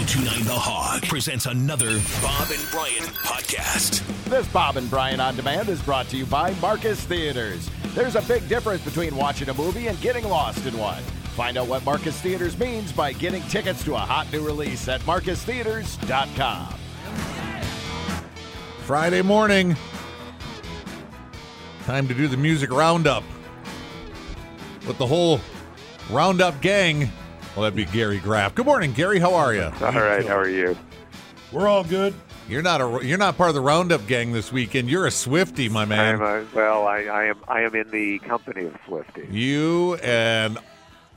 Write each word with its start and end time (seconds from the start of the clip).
1029 0.00 0.46
The 0.46 0.58
Hog 0.58 1.02
presents 1.02 1.44
another 1.44 2.00
Bob 2.22 2.48
and 2.50 2.70
Brian 2.70 3.04
podcast. 3.20 4.02
This 4.30 4.48
Bob 4.48 4.78
and 4.78 4.88
Brian 4.88 5.20
on 5.20 5.36
Demand 5.36 5.68
is 5.68 5.82
brought 5.82 6.08
to 6.08 6.16
you 6.16 6.24
by 6.24 6.54
Marcus 6.54 7.04
Theatres. 7.04 7.68
There's 7.88 8.16
a 8.16 8.22
big 8.22 8.48
difference 8.48 8.82
between 8.82 9.14
watching 9.14 9.50
a 9.50 9.54
movie 9.54 9.88
and 9.88 10.00
getting 10.00 10.26
lost 10.26 10.64
in 10.64 10.78
one. 10.78 11.02
Find 11.36 11.58
out 11.58 11.68
what 11.68 11.84
Marcus 11.84 12.18
Theatres 12.18 12.58
means 12.58 12.92
by 12.92 13.12
getting 13.12 13.42
tickets 13.42 13.84
to 13.84 13.94
a 13.94 13.98
hot 13.98 14.32
new 14.32 14.42
release 14.42 14.88
at 14.88 15.02
marcustheatres.com. 15.02 16.74
Friday 18.86 19.20
morning. 19.20 19.76
Time 21.84 22.08
to 22.08 22.14
do 22.14 22.26
the 22.26 22.38
music 22.38 22.70
roundup 22.70 23.22
with 24.86 24.96
the 24.96 25.06
whole 25.06 25.42
roundup 26.08 26.58
gang. 26.62 27.12
Well, 27.54 27.64
that'd 27.64 27.76
be 27.76 27.84
Gary 27.84 28.18
Graff. 28.18 28.54
Good 28.54 28.66
morning, 28.66 28.92
Gary. 28.92 29.18
How 29.18 29.34
are 29.34 29.54
you? 29.54 29.64
All 29.80 29.92
right, 29.92 30.24
how 30.26 30.38
are 30.38 30.48
you? 30.48 30.76
We're 31.52 31.66
all 31.66 31.82
good. 31.84 32.14
You're 32.48 32.62
not 32.62 32.80
a 32.80 33.06
you're 33.06 33.18
not 33.18 33.36
part 33.36 33.48
of 33.48 33.54
the 33.54 33.60
roundup 33.60 34.06
gang 34.06 34.32
this 34.32 34.52
weekend. 34.52 34.88
You're 34.88 35.06
a 35.06 35.10
Swifty, 35.10 35.68
my 35.68 35.84
man. 35.84 36.16
a, 36.20 36.46
well, 36.54 36.86
I, 36.86 37.02
I 37.04 37.24
am 37.24 37.38
I 37.48 37.62
am 37.62 37.74
in 37.74 37.90
the 37.90 38.18
company 38.20 38.66
of 38.66 38.76
Swifty. 38.86 39.26
You 39.30 39.96
and 39.96 40.58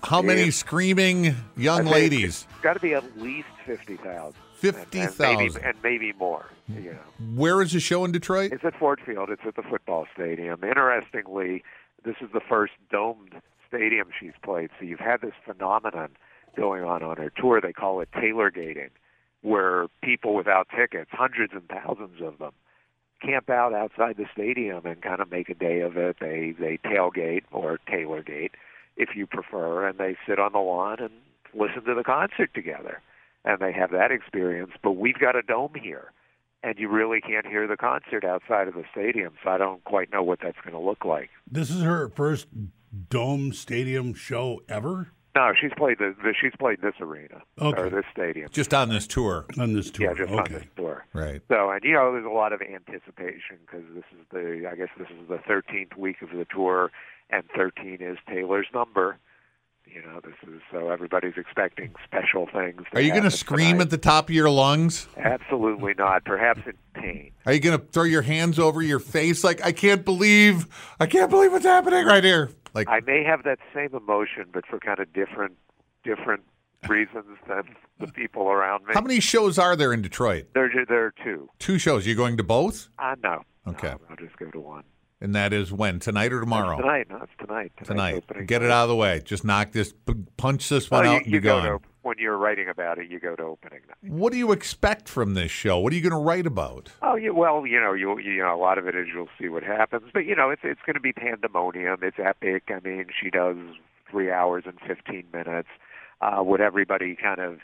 how 0.04 0.22
many 0.22 0.52
screaming 0.52 1.36
young 1.56 1.86
ladies? 1.86 2.48
Got 2.62 2.74
to 2.74 2.80
be 2.80 2.94
at 2.94 3.20
least 3.20 3.48
fifty 3.66 3.96
thousand. 3.98 4.40
50,000. 4.56 5.62
and 5.62 5.76
maybe 5.84 6.14
more. 6.14 6.46
You 6.70 6.94
know, 6.94 7.34
Where 7.36 7.62
is 7.62 7.74
the 7.74 7.82
show 7.82 8.06
in 8.06 8.14
Detroit? 8.14 8.54
it's 8.54 8.64
at 8.64 8.74
Ford 8.80 9.02
Field. 9.06 9.30
It's 9.30 9.42
at 9.46 9.56
the 9.58 9.64
football 9.64 10.08
stadium. 10.14 10.64
Interestingly, 10.64 11.66
this 12.06 12.16
is 12.22 12.30
the 12.32 12.40
first 12.40 12.72
domed 12.90 13.36
stadium 13.74 14.10
she's 14.20 14.34
played. 14.44 14.70
So 14.80 14.86
you've 14.86 15.00
had 15.00 15.22
this 15.22 15.34
phenomenon 15.46 16.10
going 16.56 16.84
on 16.84 17.04
on 17.04 17.18
her 17.18 17.32
tour. 17.36 17.60
They 17.62 17.74
call 17.74 18.00
it 18.02 18.10
Taylor 18.14 18.52
gating, 18.52 18.90
where 19.42 19.88
people 20.04 20.36
without 20.36 20.68
tickets, 20.76 21.10
hundreds 21.12 21.54
and 21.54 21.68
thousands 21.68 22.22
of 22.22 22.38
them, 22.38 22.52
camp 23.22 23.50
out 23.50 23.74
outside 23.74 24.18
the 24.18 24.26
stadium 24.34 24.86
and 24.86 25.02
kind 25.02 25.22
of 25.22 25.32
make 25.32 25.50
a 25.50 25.56
day 25.56 25.80
of 25.80 25.98
it. 25.98 26.18
They 26.20 26.54
they 26.60 26.78
tailgate 26.78 27.44
or 27.52 27.80
Taylorgate, 27.90 28.52
if 28.98 29.10
you 29.16 29.26
prefer, 29.26 29.88
and 29.88 29.98
they 29.98 30.16
sit 30.28 30.40
on 30.40 30.52
the 30.52 30.60
lawn 30.60 30.98
and 31.00 31.12
listen 31.54 31.84
to 31.86 31.96
the 31.96 32.04
concert 32.04 32.54
together. 32.54 33.02
And 33.46 33.60
they 33.60 33.74
have 33.74 33.92
that 33.92 34.12
experience. 34.12 34.72
But 34.82 34.94
we've 34.94 35.20
got 35.20 35.36
a 35.36 35.42
dome 35.42 35.74
here, 35.82 36.14
and 36.64 36.78
you 36.78 36.88
really 36.88 37.20
can't 37.20 37.46
hear 37.46 37.68
the 37.68 37.76
concert 37.76 38.24
outside 38.24 38.70
of 38.70 38.74
the 38.74 38.86
stadium. 38.92 39.34
So 39.44 39.50
I 39.50 39.58
don't 39.58 39.84
quite 39.84 40.12
know 40.14 40.24
what 40.24 40.40
that's 40.42 40.58
going 40.64 40.74
to 40.74 40.80
look 40.80 41.04
like. 41.04 41.30
This 41.50 41.70
is 41.70 41.82
her 41.82 42.08
first 42.08 42.48
dome 43.10 43.54
stadium 43.54 44.14
show 44.14 44.62
ever 44.70 45.12
No, 45.36 45.52
she's 45.60 45.72
played 45.78 45.98
the, 46.00 46.16
the 46.24 46.34
she's 46.40 46.52
played 46.60 46.82
this 46.82 46.94
arena 47.02 47.42
Okay. 47.60 47.82
or 47.82 47.90
this 47.90 48.06
stadium. 48.12 48.50
Just 48.52 48.74
on 48.74 48.90
this 48.90 49.08
tour, 49.08 49.46
on 49.58 49.74
this 49.74 49.90
tour. 49.92 50.08
Yeah, 50.08 50.14
just 50.14 50.32
on 50.32 50.46
this 50.52 50.64
tour. 50.76 51.06
right? 51.14 51.42
So, 51.50 51.72
and 51.72 51.84
you 51.84 51.94
know, 51.94 52.12
there's 52.12 52.26
a 52.26 52.30
lot 52.30 52.54
of 52.54 52.62
anticipation 52.62 53.58
because 53.66 53.84
this 53.96 54.04
is 54.12 54.26
the, 54.32 54.68
I 54.72 54.76
guess 54.76 54.90
this 54.98 55.08
is 55.10 55.28
the 55.28 55.38
13th 55.38 55.98
week 55.98 56.22
of 56.22 56.30
the 56.30 56.46
tour, 56.54 56.92
and 57.30 57.44
13 57.56 57.98
is 58.02 58.18
Taylor's 58.30 58.68
number. 58.74 59.18
You 59.86 60.02
know, 60.02 60.22
this 60.24 60.36
is 60.48 60.62
so 60.72 60.90
everybody's 60.92 61.34
expecting 61.36 61.94
special 62.06 62.48
things. 62.54 62.84
Are 62.94 63.02
you 63.02 63.12
going 63.12 63.24
to 63.24 63.32
scream 63.32 63.82
at 63.82 63.90
the 63.90 63.98
top 63.98 64.30
of 64.30 64.36
your 64.36 64.50
lungs? 64.50 65.08
Absolutely 65.18 65.94
not. 65.98 66.24
Perhaps 66.24 66.62
in 66.66 66.74
pain. 66.94 67.32
Are 67.46 67.52
you 67.54 67.60
going 67.60 67.78
to 67.78 67.86
throw 67.88 68.04
your 68.04 68.22
hands 68.22 68.60
over 68.60 68.82
your 68.82 69.00
face 69.00 69.44
like 69.44 69.62
I 69.64 69.74
can't 69.74 70.06
believe 70.06 70.68
I 71.02 71.06
can't 71.06 71.30
believe 71.30 71.52
what's 71.52 71.66
happening 71.66 72.06
right 72.06 72.24
here? 72.24 72.50
Like 72.74 72.88
I 72.90 73.00
may 73.02 73.24
have 73.24 73.44
that 73.44 73.60
same 73.74 73.94
emotion, 73.96 74.46
but 74.52 74.66
for 74.66 74.80
kind 74.80 75.00
of 75.00 75.12
different, 75.14 75.54
different 76.04 76.44
reasons 76.90 77.38
than 77.48 77.64
the 78.00 78.08
people 78.14 78.50
around 78.50 78.86
me. 78.86 78.94
how 78.94 79.02
many 79.02 79.20
shows 79.20 79.58
are 79.58 79.76
there 79.76 79.94
in 79.94 80.02
Detroit? 80.02 80.48
There, 80.54 80.70
there 80.88 81.06
are 81.06 81.14
two. 81.24 81.50
Two 81.60 81.78
shows. 81.78 82.06
You 82.06 82.16
going 82.16 82.38
to 82.38 82.44
both? 82.44 82.90
Uh, 83.00 83.16
no. 83.24 83.44
Okay. 83.68 83.90
No, 83.90 84.00
I'll 84.10 84.16
just 84.18 84.38
go 84.38 84.50
to 84.52 84.60
one. 84.60 84.84
And 85.24 85.34
that 85.36 85.54
is 85.54 85.72
when 85.72 86.00
tonight 86.00 86.34
or 86.34 86.42
tomorrow? 86.42 86.76
Tonight. 86.76 87.08
No, 87.10 87.16
it's 87.24 87.32
tonight. 87.40 87.72
Tonight. 87.82 88.16
opening 88.16 88.46
Get 88.46 88.62
it 88.62 88.70
out 88.70 88.84
of 88.84 88.90
the 88.90 88.96
way. 88.98 89.22
Just 89.24 89.46
knock 89.46 89.72
this, 89.72 89.94
punch 90.36 90.68
this 90.68 90.92
one 90.92 91.06
Well, 91.06 91.16
out, 91.16 91.26
you, 91.26 91.36
you 91.36 91.40
go 91.40 91.62
gone. 91.62 91.80
to 91.80 91.88
when 92.02 92.18
you're 92.20 92.38
writing 92.38 92.68
about 92.68 92.98
it. 92.98 93.10
You 93.10 93.22
go 93.22 93.34
to 93.38 93.44
opening 93.44 93.80
night. 93.88 94.12
What 94.12 94.34
do 94.34 94.38
you 94.38 94.52
expect 94.52 95.08
from 95.08 95.34
this 95.34 95.50
show? 95.50 95.80
What 95.80 95.94
are 95.94 95.96
you 95.96 96.02
going 96.02 96.12
to 96.12 96.18
write 96.18 96.46
about? 96.46 96.92
Oh, 97.02 97.16
you, 97.16 97.34
well, 97.34 97.66
you 97.66 97.80
know, 97.80 97.94
you 97.94 98.20
you 98.20 98.44
know, 98.44 98.54
a 98.54 98.60
lot 98.60 98.78
of 98.78 98.86
it 98.86 98.96
is 98.96 99.08
you'll 99.14 99.30
see 99.40 99.48
what 99.48 99.64
happens, 99.64 100.10
but 100.14 100.26
you 100.26 100.36
know, 100.36 100.50
it's 100.50 100.64
it's 100.66 100.82
going 100.86 100.96
to 100.96 101.00
be 101.00 101.14
pandemonium. 101.14 102.00
It's 102.02 102.18
epic. 102.20 102.64
I 102.68 102.86
mean, 102.86 103.06
she 103.18 103.30
does 103.30 103.56
three 104.12 104.30
hours 104.30 104.66
and 104.66 104.78
fifteen 104.86 105.24
minutes. 105.32 105.70
Uh, 106.20 106.42
what 106.44 106.60
everybody 106.60 107.16
kind 107.16 107.40
of, 107.40 107.60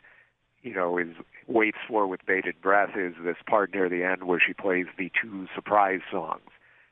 you 0.64 0.74
know, 0.74 0.97
is 0.97 1.09
waits 1.47 1.78
for 1.90 2.08
with 2.08 2.26
bated 2.26 2.62
breath 2.62 2.96
is 2.96 3.16
this 3.22 3.36
part 3.50 3.74
near 3.74 3.90
the 3.90 4.03
end 4.06 4.24
where 4.24 4.40
she 4.46 4.53
plays 4.53 4.86
the 4.97 5.12
two 5.22 5.47
surprise 5.53 6.02
songs, 6.09 6.50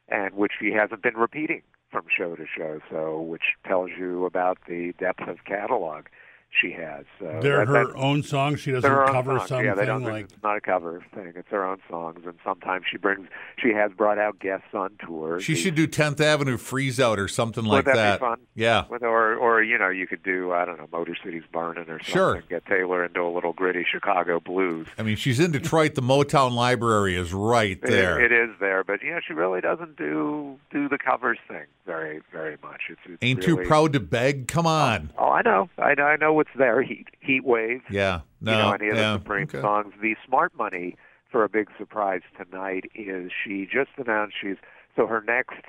and 0.09 0.33
which 0.33 0.53
he 0.59 0.71
hasn't 0.71 1.01
been 1.01 1.15
repeating 1.15 1.61
from 1.91 2.05
show 2.15 2.35
to 2.35 2.45
show. 2.45 2.79
So, 2.89 3.21
which 3.21 3.55
tells 3.65 3.91
you 3.97 4.25
about 4.25 4.57
the 4.67 4.93
depth 4.99 5.27
of 5.27 5.45
catalog 5.45 6.05
she 6.49 6.71
has. 6.71 7.05
So 7.19 7.39
They're 7.41 7.59
that- 7.59 7.67
her 7.67 7.87
that- 7.87 7.95
own 7.95 8.23
songs. 8.23 8.59
She 8.61 8.71
doesn't 8.71 8.81
they're 8.89 8.99
her 8.99 9.07
own 9.07 9.13
cover 9.13 9.37
songs. 9.37 9.49
something 9.49 9.65
Yeah, 9.67 9.75
they 9.75 9.85
don't. 9.85 10.01
like. 10.03 10.25
It's 10.25 10.43
not 10.43 10.57
a 10.57 10.61
cover 10.61 11.03
thing. 11.13 11.33
It's 11.35 11.49
their 11.51 11.63
own 11.65 11.77
songs, 11.89 12.21
and 12.25 12.33
sometimes 12.43 12.85
she 12.89 12.97
brings. 12.97 13.27
She 13.57 13.73
has 13.73 13.91
brought 13.91 14.17
out 14.17 14.39
guests 14.39 14.73
on 14.73 14.91
tour. 15.05 15.39
She 15.39 15.53
The- 15.53 15.59
should 15.59 15.75
do 15.75 15.85
10th 15.87 16.19
Avenue 16.19 16.57
Freeze 16.57 16.99
Out 16.99 17.19
or 17.19 17.27
something 17.27 17.63
like 17.63 17.85
that, 17.85 17.95
that. 17.95 18.19
be 18.19 18.25
fun? 18.25 18.39
Yeah. 18.55 18.85
With, 18.89 19.03
or, 19.03 19.35
or 19.35 19.61
you 19.61 19.77
know, 19.77 19.89
you 19.89 20.07
could 20.07 20.23
do 20.23 20.51
I 20.51 20.65
don't 20.65 20.77
know, 20.79 20.87
Motor 20.91 21.15
City's 21.23 21.43
Burning 21.51 21.83
or 21.89 21.99
something. 21.99 22.05
Sure. 22.13 22.43
Get 22.49 22.65
Taylor 22.65 23.03
into 23.05 23.21
a 23.21 23.29
little 23.31 23.53
gritty 23.53 23.85
Chicago 23.89 24.39
blues. 24.39 24.87
I 24.97 25.03
mean, 25.03 25.15
she's 25.15 25.39
in 25.39 25.51
Detroit. 25.51 25.93
The 25.95 26.01
Motown 26.01 26.53
Library 26.53 27.15
is 27.15 27.33
right 27.33 27.77
It- 27.77 27.81
there. 27.87 28.19
it 28.19 28.31
is 28.31 28.49
there, 28.59 28.83
but 28.83 29.03
you 29.03 29.11
know, 29.11 29.19
she 29.25 29.33
really 29.33 29.61
doesn't 29.61 29.95
do 29.97 30.57
do 30.71 30.89
the 30.89 30.97
covers 30.97 31.37
thing 31.47 31.65
very 31.85 32.21
very 32.31 32.57
much. 32.63 32.81
It's, 32.89 32.99
it's 33.05 33.17
Ain't 33.21 33.45
really, 33.45 33.63
too 33.63 33.67
proud 33.67 33.93
to 33.93 33.99
beg. 33.99 34.47
Come 34.47 34.65
on. 34.65 35.11
Oh, 35.17 35.29
I 35.29 35.41
know, 35.43 35.69
I 35.77 35.93
know, 35.93 36.03
I 36.05 36.15
know 36.15 36.33
what's 36.47 36.57
there. 36.57 36.81
Heat, 36.81 37.07
Heat 37.19 37.43
Wave. 37.43 37.81
Yeah. 37.89 38.21
No. 38.41 38.51
you 38.51 38.57
know, 38.57 38.71
any 38.71 38.89
of 38.89 38.97
yeah. 38.97 39.13
the 39.13 39.19
Supreme 39.19 39.43
okay. 39.43 39.61
songs. 39.61 39.93
The 40.01 40.15
smart 40.25 40.55
money 40.57 40.95
for 41.31 41.43
a 41.43 41.49
big 41.49 41.69
surprise 41.77 42.21
tonight 42.37 42.85
is 42.95 43.31
she 43.43 43.65
just 43.65 43.91
announced 43.97 44.35
she's 44.41 44.57
so 44.95 45.07
her 45.07 45.21
next 45.21 45.65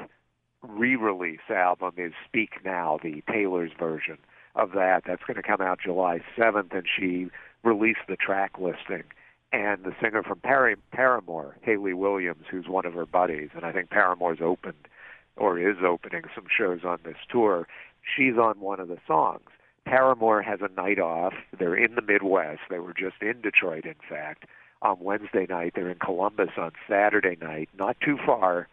re-release 0.62 1.50
album 1.50 1.93
is 1.97 2.12
Speak 2.27 2.65
Now, 2.65 2.99
the 3.03 3.22
Taylor's 3.31 3.72
version 3.78 4.19
of 4.55 4.72
that. 4.72 5.03
That's 5.06 5.22
going 5.27 5.37
to 5.37 5.43
come 5.43 5.61
out 5.61 5.81
July 5.84 6.21
7th, 6.37 6.75
and 6.75 6.87
she 6.87 7.28
released 7.62 8.00
the 8.09 8.16
track 8.16 8.59
listing. 8.59 9.05
And 9.53 9.84
the 9.84 9.95
singer 10.00 10.22
from 10.22 10.41
Par- 10.41 10.75
Paramore, 10.93 11.56
Hayley 11.62 11.95
Williams, 11.95 12.45
who's 12.50 12.69
one 12.69 12.84
of 12.84 12.95
her 12.95 13.06
buddies, 13.06 13.50
and 13.55 13.65
I 13.65 13.72
think 13.72 13.91
Paramore's 13.91 14.41
opened 14.43 14.89
or 15.37 15.59
is 15.59 15.77
opening 15.87 16.25
some 16.34 16.47
shows 16.55 16.81
on 16.84 16.99
this 17.05 17.16
tour. 17.31 17.66
She's 18.03 18.37
on 18.37 18.60
one 18.60 18.81
of 18.81 18.89
the 18.89 18.99
songs. 19.06 19.49
Paramore 19.88 20.43
has 20.43 20.60
a 20.60 20.69
night 20.75 20.99
off. 20.99 21.34
They're 21.59 21.76
in 21.76 21.94
the 21.94 22.03
Midwest. 22.03 22.60
They 22.69 22.78
were 22.78 22.93
just 22.93 23.22
in 23.22 23.41
Detroit, 23.41 23.84
in 23.84 23.94
fact, 24.09 24.44
on 24.82 24.99
Wednesday 25.00 25.47
night. 25.49 25.72
They're 25.75 25.91
in 25.91 25.99
Columbus 25.99 26.50
on 26.59 26.72
Saturday 26.88 27.37
night, 27.41 27.69
not 27.78 27.97
too 28.04 28.19
far 28.25 28.69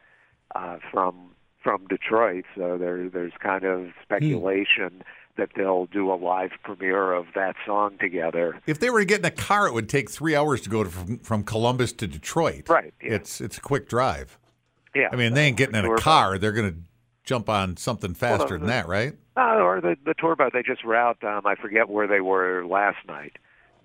uh, 0.53 0.77
from 0.91 1.31
from 1.63 1.87
Detroit. 1.87 2.45
So 2.55 2.77
there 2.77 3.09
there's 3.09 3.33
kind 3.39 3.63
of 3.63 3.87
speculation 4.03 5.03
that 5.37 5.49
they'll 5.55 5.85
do 5.87 6.13
a 6.13 6.15
live 6.15 6.51
premiere 6.63 7.13
of 7.13 7.25
that 7.35 7.55
song 7.65 7.97
together. 7.99 8.57
If 8.67 8.79
they 8.79 8.89
were 8.89 8.99
to 8.99 9.05
get 9.05 9.19
in 9.19 9.25
a 9.25 9.31
car, 9.31 9.67
it 9.67 9.73
would 9.73 9.89
take 9.89 10.09
three 10.09 10.35
hours 10.35 10.61
to 10.61 10.69
go 10.69 10.83
to, 10.83 10.89
from, 10.89 11.17
from 11.19 11.43
Columbus 11.43 11.91
to 11.93 12.07
Detroit. 12.07 12.69
Right, 12.69 12.93
yeah. 13.01 13.13
It's 13.15 13.41
it's 13.41 13.57
a 13.57 13.61
quick 13.61 13.89
drive. 13.89 14.37
Yeah, 14.93 15.09
I 15.11 15.17
mean, 15.17 15.33
they 15.33 15.47
ain't 15.47 15.57
getting 15.57 15.75
in 15.75 15.85
a 15.85 15.95
car. 15.97 16.37
They're 16.37 16.53
going 16.53 16.71
to 16.71 16.77
jump 17.25 17.49
on 17.49 17.75
something 17.77 18.13
faster 18.13 18.45
Well, 18.51 18.59
than 18.59 18.67
that, 18.67 18.87
right? 18.87 19.13
Uh, 19.35 19.57
or 19.59 19.81
the 19.81 19.97
the 20.05 20.13
tour 20.17 20.35
bus. 20.35 20.51
They 20.53 20.63
just 20.63 20.83
route. 20.83 21.21
Um, 21.23 21.41
I 21.45 21.55
forget 21.55 21.89
where 21.89 22.07
they 22.07 22.21
were 22.21 22.65
last 22.65 23.05
night, 23.07 23.33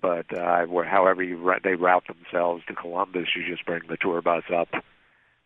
but 0.01 0.25
uh, 0.37 0.63
where 0.65 0.85
however 0.85 1.21
you 1.21 1.53
they 1.63 1.75
route 1.75 2.05
themselves 2.07 2.63
to 2.67 2.75
Columbus, 2.75 3.27
you 3.35 3.45
just 3.45 3.65
bring 3.65 3.81
the 3.89 3.97
tour 3.97 4.21
bus 4.21 4.43
up, 4.55 4.69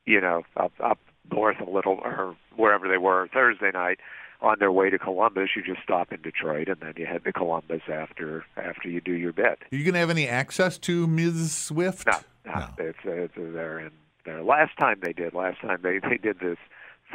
you 0.05 0.21
know, 0.21 0.43
up 0.57 0.73
up 0.79 0.99
north 1.31 1.57
a 1.59 1.69
little 1.69 1.99
or 2.03 2.35
wherever 2.55 2.87
they 2.87 2.97
were 2.97 3.27
Thursday 3.33 3.71
night. 3.73 3.99
On 4.41 4.57
their 4.59 4.71
way 4.71 4.89
to 4.89 4.99
Columbus, 4.99 5.51
you 5.55 5.63
just 5.63 5.81
stop 5.81 6.11
in 6.11 6.21
Detroit, 6.21 6.67
and 6.67 6.77
then 6.81 6.93
you 6.97 7.05
head 7.05 7.23
to 7.23 7.31
Columbus 7.31 7.81
after 7.91 8.45
after 8.57 8.89
you 8.89 8.99
do 8.99 9.13
your 9.13 9.31
bit. 9.31 9.59
Are 9.71 9.75
you 9.75 9.83
going 9.83 9.93
to 9.93 9.99
have 9.99 10.09
any 10.09 10.27
access 10.27 10.77
to 10.79 11.07
Ms. 11.07 11.53
Swift? 11.53 12.05
No, 12.05 12.19
no, 12.45 12.67
it's 12.77 12.99
it's 13.05 13.33
there. 13.37 13.79
And 13.79 13.91
there. 14.25 14.43
Last 14.43 14.77
time 14.77 14.99
they 15.01 15.13
did, 15.13 15.33
last 15.33 15.61
time 15.61 15.79
they 15.81 15.99
they 15.99 16.17
did 16.17 16.39
this 16.39 16.57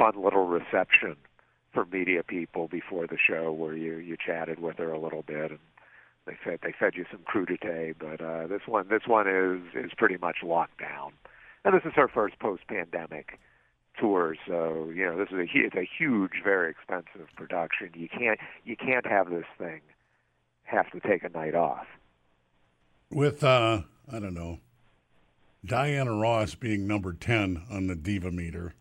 fun 0.01 0.21
little 0.21 0.47
reception 0.47 1.15
for 1.73 1.85
media 1.85 2.23
people 2.23 2.67
before 2.67 3.05
the 3.07 3.17
show 3.17 3.51
where 3.51 3.75
you 3.75 3.97
you 3.97 4.17
chatted 4.17 4.59
with 4.59 4.77
her 4.77 4.91
a 4.91 4.99
little 4.99 5.21
bit 5.21 5.51
and 5.51 5.59
they 6.25 6.37
fed 6.43 6.59
they 6.63 6.73
fed 6.77 6.93
you 6.95 7.05
some 7.11 7.21
crudité. 7.21 7.93
But 7.97 8.21
uh, 8.23 8.47
this 8.47 8.61
one 8.65 8.87
this 8.89 9.03
one 9.05 9.27
is 9.27 9.61
is 9.75 9.91
pretty 9.97 10.17
much 10.17 10.37
locked 10.43 10.79
down, 10.79 11.13
and 11.63 11.73
this 11.73 11.83
is 11.85 11.93
her 11.95 12.07
first 12.07 12.39
post 12.39 12.63
pandemic 12.67 13.39
tour. 13.99 14.35
So 14.47 14.91
you 14.93 15.05
know 15.05 15.17
this 15.17 15.29
is 15.29 15.37
a 15.37 15.45
it's 15.53 15.75
a 15.75 15.87
huge, 15.97 16.43
very 16.43 16.69
expensive 16.69 17.27
production. 17.35 17.91
You 17.95 18.09
can't 18.09 18.39
you 18.63 18.75
can't 18.75 19.05
have 19.05 19.29
this 19.29 19.45
thing 19.57 19.81
have 20.63 20.89
to 20.91 20.99
take 20.99 21.23
a 21.23 21.29
night 21.29 21.55
off. 21.55 21.85
With 23.09 23.43
uh, 23.43 23.81
I 24.11 24.19
don't 24.19 24.33
know, 24.33 24.59
Diana 25.65 26.13
Ross 26.15 26.55
being 26.55 26.87
number 26.87 27.13
ten 27.13 27.63
on 27.69 27.87
the 27.87 27.95
diva 27.95 28.31
meter. 28.31 28.73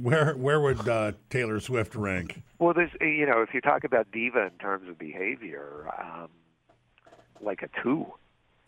Where 0.00 0.34
where 0.34 0.60
would 0.60 0.88
uh, 0.88 1.12
Taylor 1.30 1.60
Swift 1.60 1.94
rank? 1.94 2.42
Well, 2.58 2.74
there's 2.74 2.90
you 3.00 3.26
know 3.26 3.42
if 3.42 3.54
you 3.54 3.60
talk 3.60 3.84
about 3.84 4.10
diva 4.12 4.46
in 4.46 4.58
terms 4.58 4.88
of 4.88 4.98
behavior, 4.98 5.88
um, 5.98 6.28
like 7.40 7.62
a 7.62 7.68
two. 7.82 8.06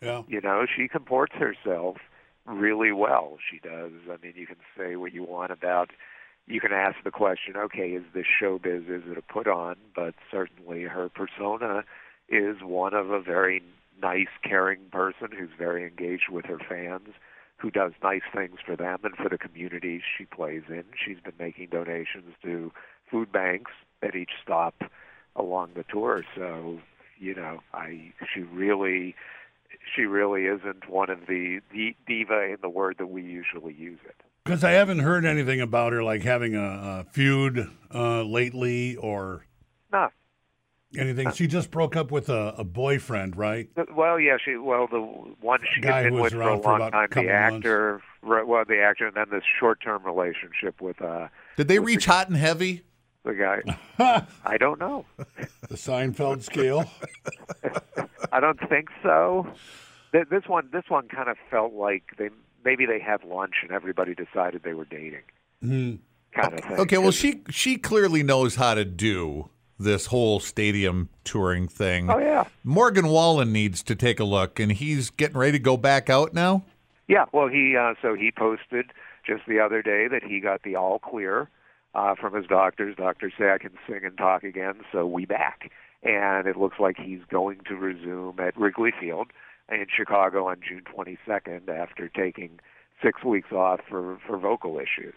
Yeah. 0.01 0.23
You 0.27 0.39
know, 0.41 0.65
she 0.65 0.87
comports 0.87 1.35
herself 1.35 1.97
really 2.45 2.91
well. 2.91 3.37
She 3.49 3.59
does. 3.59 3.91
I 4.09 4.15
mean, 4.23 4.33
you 4.35 4.47
can 4.47 4.57
say 4.77 4.95
what 4.95 5.13
you 5.13 5.23
want 5.23 5.51
about. 5.51 5.91
You 6.47 6.59
can 6.59 6.71
ask 6.71 6.95
the 7.03 7.11
question, 7.11 7.55
okay, 7.55 7.89
is 7.89 8.03
this 8.13 8.25
showbiz? 8.41 8.89
Is 8.89 9.03
it 9.05 9.17
a 9.17 9.21
put 9.21 9.47
on? 9.47 9.75
But 9.95 10.15
certainly, 10.31 10.83
her 10.83 11.09
persona 11.09 11.83
is 12.27 12.57
one 12.63 12.93
of 12.93 13.11
a 13.11 13.21
very 13.21 13.61
nice, 14.01 14.29
caring 14.43 14.79
person 14.91 15.29
who's 15.37 15.49
very 15.57 15.85
engaged 15.85 16.29
with 16.29 16.45
her 16.45 16.57
fans, 16.57 17.09
who 17.59 17.69
does 17.69 17.91
nice 18.01 18.21
things 18.33 18.59
for 18.65 18.75
them 18.75 18.99
and 19.03 19.15
for 19.15 19.29
the 19.29 19.37
communities 19.37 20.01
she 20.17 20.25
plays 20.25 20.63
in. 20.69 20.85
She's 20.95 21.19
been 21.19 21.33
making 21.37 21.69
donations 21.69 22.33
to 22.43 22.71
food 23.09 23.31
banks 23.31 23.71
at 24.01 24.15
each 24.15 24.31
stop 24.41 24.75
along 25.35 25.71
the 25.75 25.83
tour. 25.83 26.23
So, 26.35 26.79
you 27.19 27.35
know, 27.35 27.59
I 27.73 28.13
she 28.33 28.41
really 28.41 29.15
she 29.95 30.03
really 30.03 30.45
isn't 30.45 30.89
one 30.89 31.09
of 31.09 31.27
the, 31.27 31.59
the 31.71 31.95
diva 32.07 32.43
in 32.43 32.57
the 32.61 32.69
word 32.69 32.95
that 32.99 33.07
we 33.07 33.21
usually 33.23 33.73
use 33.73 33.99
it. 34.05 34.15
Because 34.45 34.63
I 34.63 34.71
haven't 34.71 34.99
heard 34.99 35.25
anything 35.25 35.61
about 35.61 35.93
her 35.93 36.03
like 36.03 36.23
having 36.23 36.55
a, 36.55 36.61
a 36.61 37.05
feud 37.11 37.69
uh, 37.93 38.23
lately 38.23 38.95
or 38.95 39.45
No. 39.91 40.09
Anything. 40.97 41.27
Uh, 41.27 41.31
she 41.31 41.47
just 41.47 41.71
broke 41.71 41.95
up 41.95 42.11
with 42.11 42.29
a, 42.29 42.55
a 42.57 42.63
boyfriend, 42.63 43.35
right? 43.35 43.69
Uh, 43.77 43.85
well, 43.95 44.19
yeah, 44.19 44.37
she 44.43 44.55
well 44.55 44.87
the 44.87 44.99
one 44.99 45.59
she 45.73 45.81
Guy 45.81 46.01
had 46.01 46.03
been 46.05 46.13
was 46.15 46.23
with 46.23 46.33
for 46.33 46.41
a 46.41 46.45
around 46.47 46.61
for 46.61 46.69
long 46.69 46.75
about 46.77 46.87
a 46.87 46.91
time, 46.91 47.07
couple 47.09 47.23
the 47.23 47.31
actor, 47.31 48.01
right, 48.21 48.47
well, 48.47 48.63
the 48.67 48.81
actor, 48.81 49.07
and 49.07 49.15
then 49.15 49.27
this 49.31 49.43
short-term 49.59 50.03
relationship 50.05 50.81
with 50.81 51.01
uh 51.01 51.27
Did 51.57 51.67
they 51.67 51.79
reach 51.79 52.05
hot 52.05 52.27
and 52.27 52.37
heavy? 52.37 52.83
the 53.23 53.33
guy. 53.97 54.25
I 54.45 54.57
don't 54.57 54.79
know. 54.79 55.05
The 55.17 55.75
Seinfeld 55.75 56.43
scale. 56.43 56.89
I 58.31 58.39
don't 58.39 58.59
think 58.69 58.89
so. 59.03 59.47
This 60.11 60.47
one, 60.47 60.69
this 60.71 60.85
one 60.87 61.07
kind 61.07 61.29
of 61.29 61.37
felt 61.51 61.73
like 61.73 62.03
they 62.17 62.29
maybe 62.63 62.85
they 62.85 62.99
had 62.99 63.23
lunch 63.23 63.55
and 63.61 63.71
everybody 63.71 64.15
decided 64.15 64.63
they 64.63 64.73
were 64.73 64.85
dating, 64.85 65.21
hmm. 65.61 65.95
kind 66.33 66.53
of 66.53 66.65
thing. 66.65 66.79
Okay, 66.79 66.97
well 66.97 67.11
she 67.11 67.43
she 67.49 67.77
clearly 67.77 68.23
knows 68.23 68.55
how 68.55 68.73
to 68.73 68.85
do 68.85 69.49
this 69.79 70.07
whole 70.07 70.39
stadium 70.39 71.09
touring 71.23 71.67
thing. 71.67 72.09
Oh 72.09 72.19
yeah, 72.19 72.45
Morgan 72.63 73.07
Wallen 73.07 73.51
needs 73.51 73.81
to 73.83 73.95
take 73.95 74.19
a 74.19 74.23
look, 74.25 74.59
and 74.59 74.71
he's 74.71 75.09
getting 75.09 75.37
ready 75.37 75.53
to 75.53 75.59
go 75.59 75.77
back 75.77 76.09
out 76.09 76.33
now. 76.33 76.63
yeah. 77.07 77.25
Well, 77.31 77.47
he 77.47 77.75
uh, 77.75 77.93
so 78.01 78.13
he 78.13 78.31
posted 78.31 78.91
just 79.25 79.43
the 79.47 79.59
other 79.59 79.81
day 79.81 80.07
that 80.07 80.23
he 80.23 80.39
got 80.39 80.63
the 80.63 80.75
all 80.75 80.99
clear 80.99 81.49
uh, 81.95 82.15
from 82.15 82.33
his 82.33 82.45
doctors. 82.45 82.95
Doctors 82.95 83.33
say 83.37 83.51
I 83.51 83.57
can 83.57 83.71
sing 83.87 84.01
and 84.03 84.17
talk 84.17 84.43
again, 84.43 84.81
so 84.91 85.05
we 85.05 85.25
back. 85.25 85.71
And 86.01 86.47
it 86.47 86.55
looks 86.55 86.79
like 86.79 86.97
he's 86.97 87.19
going 87.29 87.59
to 87.67 87.75
resume 87.75 88.39
at 88.39 88.57
Wrigley 88.57 88.93
Field 88.97 89.27
in 89.69 89.85
Chicago 89.93 90.47
on 90.47 90.61
June 90.67 90.83
22nd 90.83 91.67
after 91.67 92.07
taking 92.07 92.59
six 93.03 93.23
weeks 93.23 93.51
off 93.51 93.81
for 93.87 94.17
for 94.25 94.37
vocal 94.37 94.77
issues. 94.79 95.15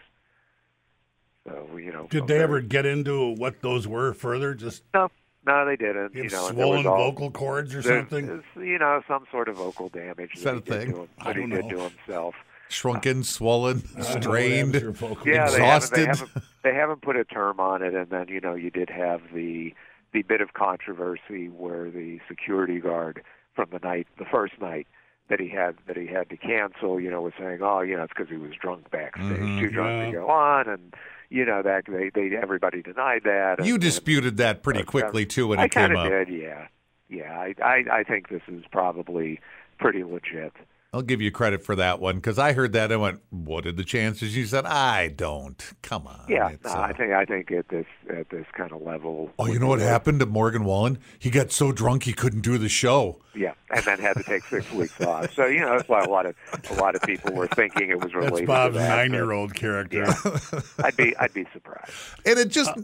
So 1.47 1.77
you 1.77 1.91
know, 1.91 2.07
Did 2.09 2.27
they 2.27 2.39
ever 2.41 2.61
get 2.61 2.85
into 2.85 3.35
what 3.35 3.61
those 3.61 3.87
were 3.87 4.13
further? 4.13 4.53
Just 4.53 4.83
No, 4.93 5.09
no, 5.45 5.65
they 5.65 5.75
didn't. 5.75 6.03
have 6.03 6.15
you 6.15 6.29
know, 6.29 6.49
swollen 6.49 6.87
all- 6.87 6.97
vocal 7.11 7.31
cords 7.31 7.75
or 7.75 7.81
there- 7.81 7.99
something? 7.99 8.43
You 8.55 8.79
know, 8.79 9.01
some 9.07 9.25
sort 9.31 9.49
of 9.49 9.57
vocal 9.57 9.89
damage 9.89 10.35
Is 10.35 10.43
that, 10.43 10.63
that 10.65 10.75
a 10.75 10.79
thing? 10.79 10.91
to 10.93 10.97
him, 11.01 11.09
I 11.19 11.33
don't 11.33 11.49
did 11.49 11.65
know. 11.65 11.69
to 11.69 11.89
himself. 11.89 12.35
Shrunken, 12.69 13.23
swollen, 13.23 13.77
I 13.77 13.81
don't 13.81 13.93
know 13.97 13.99
what 14.13 14.23
strained. 14.23 14.73
happens 14.75 14.99
vocal 14.99 15.27
Yeah, 15.27 15.39
cords. 15.47 15.53
they 15.57 15.65
haven't, 15.65 15.91
they 15.93 16.01
Exhausted. 16.03 16.07
haven't 16.07 16.43
they 16.63 16.73
haven't 16.73 17.01
put 17.01 17.17
a 17.17 17.25
term 17.25 17.59
on 17.59 17.81
it, 17.83 17.93
and 17.93 18.09
then 18.09 18.29
you 18.29 18.39
know 18.39 18.55
you 18.55 18.69
did 18.71 18.89
have 18.89 19.21
the 19.33 19.73
the 20.13 20.21
bit 20.21 20.39
of 20.41 20.53
controversy 20.53 21.49
where 21.49 21.91
the 21.91 22.19
security 22.27 22.79
guard 22.79 23.21
from 23.53 23.67
the 23.71 23.79
night, 23.79 24.07
the 24.17 24.25
first 24.25 24.53
night 24.61 24.87
that 25.29 25.39
he 25.39 25.49
had 25.49 25.75
that 25.87 25.97
he 25.97 26.07
had 26.07 26.29
to 26.29 26.37
cancel, 26.37 26.99
you 26.99 27.11
know, 27.11 27.21
was 27.21 27.33
saying, 27.37 27.59
oh, 27.61 27.81
you 27.81 27.95
know, 27.97 28.03
it's 28.03 28.13
because 28.15 28.29
he 28.29 28.37
was 28.37 28.51
drunk 28.59 28.89
backstage, 28.91 29.27
Mm-hmm. 29.27 29.59
too 29.59 29.69
drunk 29.69 29.89
Yeah. 29.91 30.05
to 30.05 30.25
go 30.25 30.29
on, 30.29 30.67
and 30.69 30.93
you 31.33 31.43
know 31.45 31.61
that 31.63 31.83
they 31.87 32.09
they 32.13 32.35
everybody 32.37 32.81
denied 32.83 33.23
that. 33.25 33.55
and- 33.57 33.67
You 33.67 33.73
and- 33.73 33.81
disputed 33.81 34.37
that 34.37 34.61
pretty 34.63 34.81
Uh, 34.81 34.85
quickly 34.85 35.25
too 35.25 35.47
when 35.47 35.59
I 35.59 35.65
it 35.65 35.71
came 35.71 35.89
kinda 35.89 36.09
did, 36.25 36.29
yeah, 36.29 36.67
yeah. 37.09 37.37
I, 37.37 37.55
I 37.63 37.83
I 37.99 38.03
think 38.03 38.29
this 38.29 38.43
is 38.47 38.63
probably 38.71 39.39
pretty 39.79 40.03
legit. 40.03 40.53
I'll 40.93 41.01
give 41.01 41.21
you 41.21 41.31
credit 41.31 41.65
for 41.65 41.75
that 41.75 41.99
one 41.99 42.15
because 42.17 42.37
I 42.37 42.53
heard 42.53 42.73
that 42.73 42.91
and 42.91 43.01
went, 43.01 43.21
"What 43.31 43.65
are 43.65 43.71
the 43.71 43.83
chances?" 43.83 44.37
You 44.37 44.45
said, 44.45 44.65
"I 44.65 45.07
don't." 45.07 45.61
Come 45.81 46.05
on. 46.05 46.25
Yeah, 46.29 46.51
no, 46.63 46.69
uh, 46.69 46.73
I 46.75 46.93
think 46.93 47.11
I 47.13 47.25
think 47.25 47.51
at 47.51 47.67
this 47.69 47.87
at 48.09 48.29
this 48.29 48.45
kind 48.55 48.71
of 48.71 48.81
level. 48.83 49.31
Oh, 49.39 49.47
you 49.47 49.57
know 49.57 49.67
what 49.67 49.79
happened 49.79 50.19
to 50.19 50.27
Morgan 50.27 50.63
Wallen? 50.65 50.99
He 51.17 51.31
got 51.31 51.51
so 51.51 51.71
drunk 51.71 52.03
he 52.03 52.13
couldn't 52.13 52.41
do 52.41 52.59
the 52.59 52.69
show. 52.69 53.19
Yeah, 53.35 53.53
and 53.71 53.83
then 53.83 53.97
had 53.97 54.17
to 54.17 54.23
take 54.23 54.43
six 54.43 54.71
weeks 54.71 55.01
off. 55.01 55.33
So 55.33 55.47
you 55.47 55.61
know 55.61 55.75
that's 55.75 55.89
why 55.89 56.03
a 56.03 56.09
lot 56.09 56.27
of 56.27 56.35
a 56.69 56.73
lot 56.75 56.95
of 56.95 57.01
people 57.01 57.33
were 57.33 57.47
thinking 57.47 57.89
it 57.89 57.99
was 57.99 58.13
related. 58.13 58.35
That's 58.37 58.47
Bob's 58.47 58.73
to 58.75 58.79
that, 58.79 58.95
nine-year-old 58.95 59.55
character. 59.55 60.05
Yeah, 60.05 60.59
I'd 60.83 60.95
be 60.95 61.17
I'd 61.17 61.33
be 61.33 61.47
surprised. 61.51 61.91
And 62.25 62.37
it 62.37 62.49
just 62.49 62.69
Uh, 62.69 62.81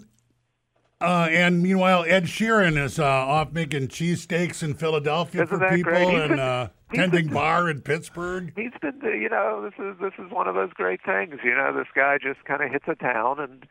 and 1.02 1.62
meanwhile, 1.62 2.04
Ed 2.08 2.26
Sheeran 2.26 2.78
is 2.82 3.00
uh, 3.00 3.06
off 3.06 3.52
making 3.54 3.88
cheesesteaks 3.88 4.62
in 4.64 4.74
Philadelphia 4.74 5.44
Isn't 5.44 5.58
for 5.60 5.70
people 5.70 5.94
and 5.94 6.30
been- 6.30 6.40
uh, 6.40 6.70
tending 6.94 7.26
been- 7.26 7.34
bar 7.34 7.70
in 7.70 7.82
Pittsburgh. 7.82 8.52
He's 8.56 8.72
been, 8.82 9.00
you 9.04 9.30
know, 9.30 9.62
this 9.64 9.74
is 9.84 10.00
this 10.00 10.14
is 10.18 10.32
one 10.32 10.48
of 10.48 10.56
those 10.56 10.74
great 10.74 11.02
things. 11.06 11.36
You 11.44 11.56
know, 11.56 11.74
this 11.76 11.88
guy 11.96 12.18
just 12.22 12.44
kind 12.46 12.62
of 12.64 12.72
hits 12.72 12.86
a 12.88 12.96
town 12.96 13.40
and 13.40 13.66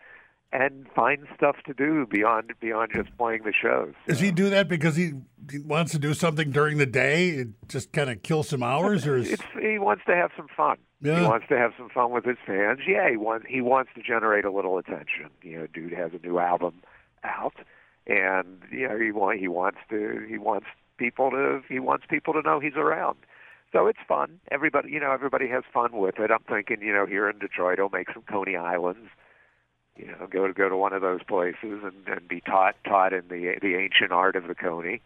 and 0.50 0.86
finds 0.96 1.26
stuff 1.36 1.56
to 1.66 1.74
do 1.74 2.06
beyond 2.06 2.52
beyond 2.60 2.92
just 2.94 3.14
playing 3.18 3.42
the 3.44 3.52
shows. 3.52 3.92
Does 4.06 4.20
he 4.20 4.30
do 4.30 4.48
that 4.48 4.66
because 4.68 4.96
he, 4.96 5.12
he 5.50 5.58
wants 5.58 5.92
to 5.92 5.98
do 5.98 6.14
something 6.14 6.50
during 6.50 6.78
the 6.78 6.86
day 6.86 7.40
and 7.40 7.54
just 7.68 7.92
kind 7.92 8.08
of 8.08 8.22
kill 8.22 8.42
some 8.42 8.62
hours, 8.62 9.06
or 9.06 9.18
is 9.18 9.30
It's 9.30 9.42
he 9.60 9.78
wants 9.78 10.04
to 10.06 10.14
have 10.16 10.30
some 10.36 10.48
fun. 10.56 10.78
Yeah. 11.02 11.20
He 11.20 11.26
wants 11.26 11.46
to 11.50 11.58
have 11.58 11.72
some 11.76 11.90
fun 11.90 12.10
with 12.12 12.24
his 12.24 12.38
fans. 12.46 12.80
Yeah, 12.88 13.10
he 13.10 13.18
wants 13.18 13.44
he 13.48 13.60
wants 13.60 13.90
to 13.96 14.02
generate 14.02 14.46
a 14.46 14.50
little 14.50 14.78
attention. 14.78 15.28
You 15.42 15.58
know, 15.58 15.66
dude 15.66 15.92
has 15.92 16.12
a 16.14 16.26
new 16.26 16.38
album 16.38 16.80
out, 17.24 17.54
and 18.06 18.62
you 18.70 18.88
know 18.88 18.98
he 18.98 19.12
want 19.12 19.38
he 19.40 19.48
wants 19.48 19.78
to 19.90 20.24
he 20.28 20.38
wants 20.38 20.66
people 20.96 21.30
to 21.30 21.62
he 21.68 21.78
wants 21.78 22.04
people 22.08 22.34
to 22.34 22.42
know 22.42 22.60
he's 22.60 22.76
around. 22.76 23.18
So 23.72 23.86
it's 23.86 23.98
fun. 24.08 24.40
Everybody, 24.50 24.90
you 24.90 25.00
know, 25.00 25.12
everybody 25.12 25.46
has 25.48 25.62
fun 25.72 25.90
with 25.92 26.18
it. 26.18 26.30
I'm 26.30 26.42
thinking, 26.48 26.80
you 26.80 26.92
know, 26.92 27.04
here 27.04 27.28
in 27.28 27.38
Detroit, 27.38 27.78
he'll 27.78 27.90
make 27.90 28.08
some 28.12 28.22
Coney 28.22 28.56
Islands. 28.56 29.10
You 29.94 30.06
know, 30.06 30.26
go 30.30 30.46
to 30.46 30.54
go 30.54 30.68
to 30.68 30.76
one 30.76 30.92
of 30.92 31.02
those 31.02 31.22
places 31.24 31.82
and, 31.82 32.06
and 32.06 32.26
be 32.28 32.40
taught 32.40 32.76
taught 32.84 33.12
in 33.12 33.28
the 33.28 33.56
the 33.60 33.74
ancient 33.74 34.12
art 34.12 34.36
of 34.36 34.46
the 34.46 34.54
Coney. 34.54 35.00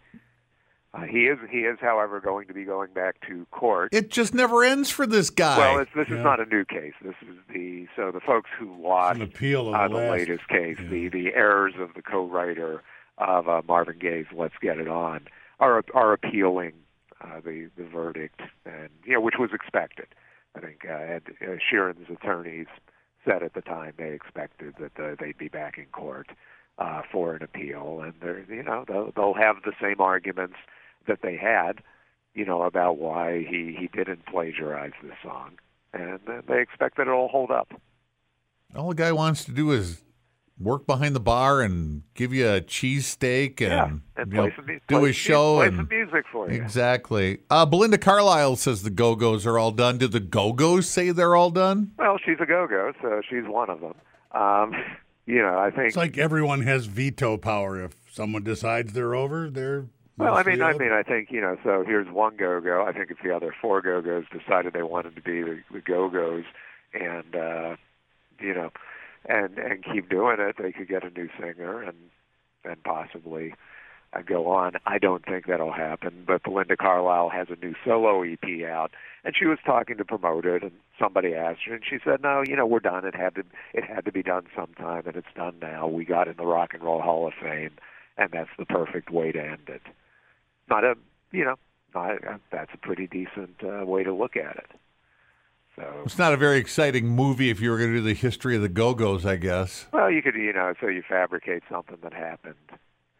Uh, 0.94 1.02
he 1.04 1.20
is 1.26 1.38
he 1.50 1.60
is, 1.60 1.78
however, 1.80 2.20
going 2.20 2.46
to 2.46 2.52
be 2.54 2.64
going 2.64 2.92
back 2.92 3.16
to 3.26 3.46
court. 3.50 3.88
it 3.92 4.10
just 4.10 4.34
never 4.34 4.62
ends 4.62 4.90
for 4.90 5.06
this 5.06 5.30
guy. 5.30 5.56
Well, 5.58 5.78
it's, 5.78 5.90
this 5.96 6.06
Yeah. 6.10 6.18
is 6.18 6.24
not 6.24 6.38
a 6.40 6.44
new 6.44 6.64
case. 6.66 6.92
This 7.02 7.14
is 7.22 7.36
the 7.52 7.86
so 7.96 8.10
the 8.12 8.20
folks 8.20 8.50
who 8.58 8.74
lost 8.82 9.16
an 9.16 9.22
appeal 9.22 9.68
of 9.68 9.74
uh, 9.74 9.88
the 9.88 9.94
the 9.94 10.00
last? 10.00 10.10
latest 10.10 10.48
case, 10.48 10.76
the 10.90 11.08
the 11.08 11.34
errors 11.34 11.74
of 11.78 11.94
the 11.94 12.02
co-writer 12.02 12.82
of 13.18 13.48
uh, 13.48 13.62
Marvin 13.66 13.98
Gaye's 13.98 14.26
"Let's 14.36 14.54
Get 14.60 14.78
It 14.78 14.88
On" 14.88 15.26
are 15.60 15.82
are 15.94 16.12
appealing 16.12 16.72
uh, 17.22 17.40
the 17.42 17.70
the 17.78 17.84
verdict, 17.84 18.42
and 18.66 18.90
you 19.04 19.14
know 19.14 19.20
which 19.20 19.36
was 19.38 19.50
expected. 19.54 20.08
I 20.54 20.60
think 20.60 20.84
uh, 20.86 20.92
Ed, 20.92 21.22
uh, 21.40 21.56
Sheeran's 21.70 22.10
attorneys 22.10 22.66
said 23.24 23.42
at 23.42 23.54
the 23.54 23.62
time 23.62 23.94
they 23.96 24.10
expected 24.12 24.74
that 24.78 25.02
uh, 25.02 25.14
they'd 25.18 25.38
be 25.38 25.48
back 25.48 25.78
in 25.78 25.86
court 25.86 26.26
uh, 26.78 27.00
for 27.10 27.34
an 27.34 27.42
appeal, 27.42 28.00
and 28.04 28.12
they're 28.20 28.44
you 28.46 28.62
know 28.62 28.84
they'll, 28.86 29.10
they'll 29.16 29.32
have 29.34 29.56
the 29.64 29.72
same 29.80 30.02
arguments 30.02 30.56
that 31.06 31.20
they 31.22 31.36
had, 31.36 31.82
you 32.34 32.44
know, 32.44 32.62
about 32.62 32.98
why 32.98 33.38
he 33.40 33.76
he 33.78 33.88
didn't 33.88 34.26
plagiarize 34.26 34.92
this 35.02 35.12
song, 35.22 35.52
and 35.92 36.20
they 36.48 36.60
expect 36.60 36.96
that 36.96 37.02
it'll 37.02 37.28
hold 37.28 37.50
up. 37.50 37.72
all 38.76 38.88
the 38.88 38.94
guy 38.94 39.12
wants 39.12 39.44
to 39.44 39.52
do 39.52 39.70
is 39.72 40.02
work 40.58 40.86
behind 40.86 41.14
the 41.14 41.20
bar 41.20 41.60
and 41.60 42.02
give 42.14 42.32
you 42.32 42.46
a 42.48 42.60
cheesesteak 42.60 43.60
and, 43.60 43.70
yeah, 43.70 44.22
and 44.22 44.32
you 44.32 44.38
know, 44.38 44.50
some 44.54 44.66
do 44.66 44.78
play 44.88 45.06
his 45.08 45.16
show 45.16 45.56
play 45.56 45.66
and 45.68 45.76
some 45.76 45.88
music 45.90 46.24
for 46.30 46.50
you. 46.50 46.54
exactly. 46.62 47.38
Uh, 47.50 47.66
Belinda 47.66 47.98
Carlisle 47.98 48.56
says 48.56 48.82
the 48.82 48.90
Go 48.90 49.16
Go's 49.16 49.46
are 49.46 49.58
all 49.58 49.72
done. 49.72 49.98
Did 49.98 50.12
the 50.12 50.20
Go 50.20 50.52
Go's 50.52 50.88
say 50.88 51.10
they're 51.10 51.34
all 51.34 51.50
done? 51.50 51.92
Well, 51.98 52.18
she's 52.24 52.36
a 52.40 52.46
go-go, 52.46 52.92
so 53.00 53.22
she's 53.28 53.44
one 53.46 53.70
of 53.70 53.80
them. 53.80 53.94
Um, 54.32 54.74
you 55.26 55.42
know, 55.42 55.58
I 55.58 55.70
think. 55.70 55.88
It's 55.88 55.96
like 55.96 56.18
everyone 56.18 56.62
has 56.62 56.86
veto 56.86 57.36
power. 57.36 57.82
If 57.82 57.96
someone 58.10 58.44
decides 58.44 58.92
they're 58.92 59.14
over, 59.14 59.50
they're 59.50 59.86
well, 60.18 60.34
I 60.34 60.42
mean, 60.42 60.62
I 60.62 60.72
mean, 60.74 60.92
I 60.92 61.02
think 61.02 61.30
you 61.30 61.40
know. 61.40 61.56
So 61.64 61.84
here's 61.86 62.08
one 62.08 62.36
go-go. 62.36 62.84
I 62.86 62.92
think 62.92 63.10
if 63.10 63.18
the 63.22 63.34
other 63.34 63.54
four 63.60 63.80
go-go's 63.80 64.24
decided 64.30 64.72
they 64.72 64.82
wanted 64.82 65.16
to 65.16 65.22
be 65.22 65.42
the, 65.42 65.60
the 65.72 65.80
go-go's, 65.80 66.44
and 66.92 67.34
uh, 67.34 67.76
you 68.40 68.54
know, 68.54 68.70
and 69.26 69.58
and 69.58 69.84
keep 69.84 70.08
doing 70.08 70.36
it, 70.38 70.56
they 70.58 70.72
could 70.72 70.88
get 70.88 71.04
a 71.04 71.10
new 71.10 71.28
singer 71.38 71.82
and 71.82 71.96
and 72.64 72.82
possibly 72.84 73.54
I 74.12 74.22
go 74.22 74.48
on. 74.48 74.72
I 74.86 74.98
don't 74.98 75.24
think 75.24 75.46
that'll 75.46 75.72
happen. 75.72 76.24
But 76.26 76.42
Belinda 76.42 76.76
Carlisle 76.76 77.30
has 77.30 77.48
a 77.50 77.64
new 77.64 77.74
solo 77.84 78.22
EP 78.22 78.64
out, 78.68 78.90
and 79.24 79.34
she 79.36 79.46
was 79.46 79.58
talking 79.64 79.96
to 79.96 80.04
promote 80.04 80.44
it, 80.44 80.62
and 80.62 80.72
somebody 80.98 81.34
asked 81.34 81.60
her, 81.66 81.74
and 81.74 81.84
she 81.88 81.98
said, 82.04 82.22
"No, 82.22 82.42
you 82.46 82.54
know, 82.54 82.66
we're 82.66 82.80
done. 82.80 83.06
It 83.06 83.14
had 83.14 83.34
to, 83.36 83.44
it 83.72 83.84
had 83.84 84.04
to 84.04 84.12
be 84.12 84.22
done 84.22 84.46
sometime, 84.54 85.04
and 85.06 85.16
it's 85.16 85.32
done 85.34 85.56
now. 85.60 85.86
We 85.86 86.04
got 86.04 86.28
in 86.28 86.36
the 86.36 86.46
Rock 86.46 86.74
and 86.74 86.82
Roll 86.82 87.00
Hall 87.00 87.26
of 87.26 87.32
Fame, 87.40 87.72
and 88.18 88.30
that's 88.32 88.50
the 88.58 88.66
perfect 88.66 89.10
way 89.10 89.32
to 89.32 89.40
end 89.40 89.68
it. 89.68 89.82
Not 90.72 90.84
a, 90.84 90.94
you 91.32 91.44
know, 91.44 91.56
not, 91.94 92.12
uh, 92.26 92.38
that's 92.50 92.70
a 92.72 92.78
pretty 92.78 93.06
decent 93.06 93.56
uh, 93.62 93.84
way 93.84 94.02
to 94.04 94.12
look 94.12 94.36
at 94.38 94.56
it. 94.56 94.70
So, 95.76 96.02
It's 96.06 96.16
not 96.16 96.32
a 96.32 96.38
very 96.38 96.56
exciting 96.58 97.08
movie 97.08 97.50
if 97.50 97.60
you 97.60 97.70
were 97.70 97.76
going 97.76 97.90
to 97.90 97.96
do 97.98 98.02
the 98.02 98.14
history 98.14 98.56
of 98.56 98.62
the 98.62 98.70
Go 98.70 98.94
Go's, 98.94 99.26
I 99.26 99.36
guess. 99.36 99.86
well, 99.92 100.10
you 100.10 100.22
could, 100.22 100.34
you 100.34 100.52
know, 100.52 100.72
so 100.80 100.86
you 100.86 101.02
fabricate 101.06 101.62
something 101.70 101.98
that 102.02 102.14
happened 102.14 102.54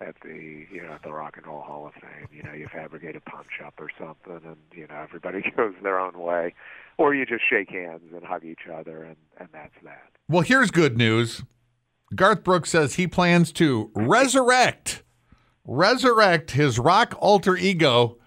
at 0.01 0.17
the, 0.23 0.67
you 0.73 0.83
know, 0.83 0.93
at 0.93 1.03
the 1.03 1.13
Rock 1.13 1.37
and 1.37 1.47
Roll 1.47 1.61
Hall 1.61 1.87
of 1.87 1.93
Fame. 1.95 2.29
You 2.33 2.43
know, 2.43 2.53
you 2.55 2.69
fabricate 2.73 3.17
a 3.17 3.21
punch 3.21 3.61
up 3.65 3.75
or 3.79 3.91
something, 3.99 4.41
and 4.47 4.57
you 4.75 4.87
know, 4.87 4.97
everybody 4.97 5.43
goes 5.57 5.75
their 5.83 5.99
own 6.01 6.19
way, 6.19 6.55
or 6.99 7.15
you 7.15 7.25
just 7.27 7.43
shake 7.49 7.71
hands 7.71 8.13
and 8.15 8.25
hug 8.25 8.45
each 8.45 8.67
other, 8.73 9.03
and 9.05 9.17
and 9.39 9.49
that's 9.53 9.75
that. 9.85 10.11
Well, 10.29 10.43
here's 10.43 10.71
good 10.71 10.97
news. 10.97 11.43
Garth 12.15 12.45
Brooks 12.45 12.71
says 12.71 12.95
he 12.95 13.07
plans 13.07 13.53
to 13.53 13.91
resurrect, 13.95 15.02
resurrect 15.65 16.53
his 16.53 16.79
rock 16.79 17.15
alter 17.19 17.57
ego, 17.57 18.19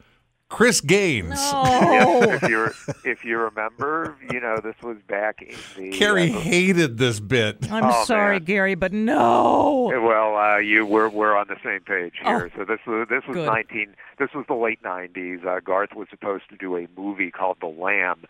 Chris 0.50 0.82
Gaines. 0.82 1.40
Yes, 1.96 2.44
if 2.44 2.50
you 2.50 2.66
if 3.12 3.26
you 3.26 3.38
remember, 3.38 4.16
you 4.32 4.40
know, 4.40 4.60
this 4.64 4.76
was 4.84 4.98
back 5.08 5.42
in 5.42 5.56
the 5.76 5.92
Carrie 5.98 6.32
uh, 6.32 6.40
hated 6.40 6.98
this 6.98 7.20
bit. 7.20 7.72
I'm 7.72 7.84
Oh, 7.86 8.04
sorry, 8.06 8.36
man. 8.40 8.44
Gary, 8.46 8.76
but 8.76 8.92
no. 8.94 9.92
Well, 9.94 10.36
uh, 10.38 10.58
you 10.58 10.86
we're 10.86 11.10
we're 11.10 11.36
on 11.36 11.48
the 11.48 11.56
same 11.64 11.82
page 11.82 12.14
here. 12.24 12.50
Oh, 12.54 12.58
so 12.60 12.66
this 12.66 12.80
was 12.86 13.08
this 13.10 13.24
was 13.28 13.36
good. 13.36 13.48
19. 13.48 13.96
This 14.20 14.30
was 14.34 14.46
the 14.48 14.56
late 14.56 14.82
90s. 14.84 15.46
Uh, 15.46 15.60
Garth 15.60 15.94
was 15.96 16.08
supposed 16.10 16.44
to 16.50 16.58
do 16.58 16.76
a 16.78 16.88
movie 16.98 17.32
called 17.32 17.58
The 17.60 17.68
Lamb, 17.68 18.24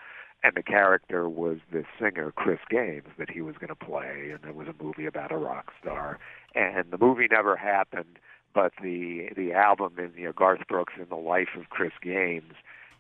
and 0.44 0.56
the 0.56 0.64
character 0.64 1.28
was 1.30 1.58
this 1.72 1.86
singer 2.00 2.32
Chris 2.36 2.60
Gaines 2.70 3.08
that 3.18 3.30
he 3.30 3.42
was 3.42 3.56
going 3.56 3.70
to 3.70 3.76
play, 3.76 4.32
and 4.34 4.44
it 4.50 4.56
was 4.56 4.68
a 4.68 4.84
movie 4.84 5.06
about 5.06 5.32
a 5.32 5.38
rock 5.38 5.72
star. 5.82 6.20
And 6.56 6.92
the 6.92 6.98
movie 6.98 7.28
never 7.30 7.56
happened, 7.56 8.18
but 8.56 8.72
the 8.82 9.30
the 9.36 9.54
album 9.54 9.94
in 10.00 10.12
you 10.18 10.26
know 10.26 10.32
Garth 10.32 10.62
Brooks 10.68 10.94
in 10.98 11.06
the 11.10 11.16
life 11.16 11.50
of 11.56 11.70
Chris 11.70 11.92
Gaines 12.02 12.54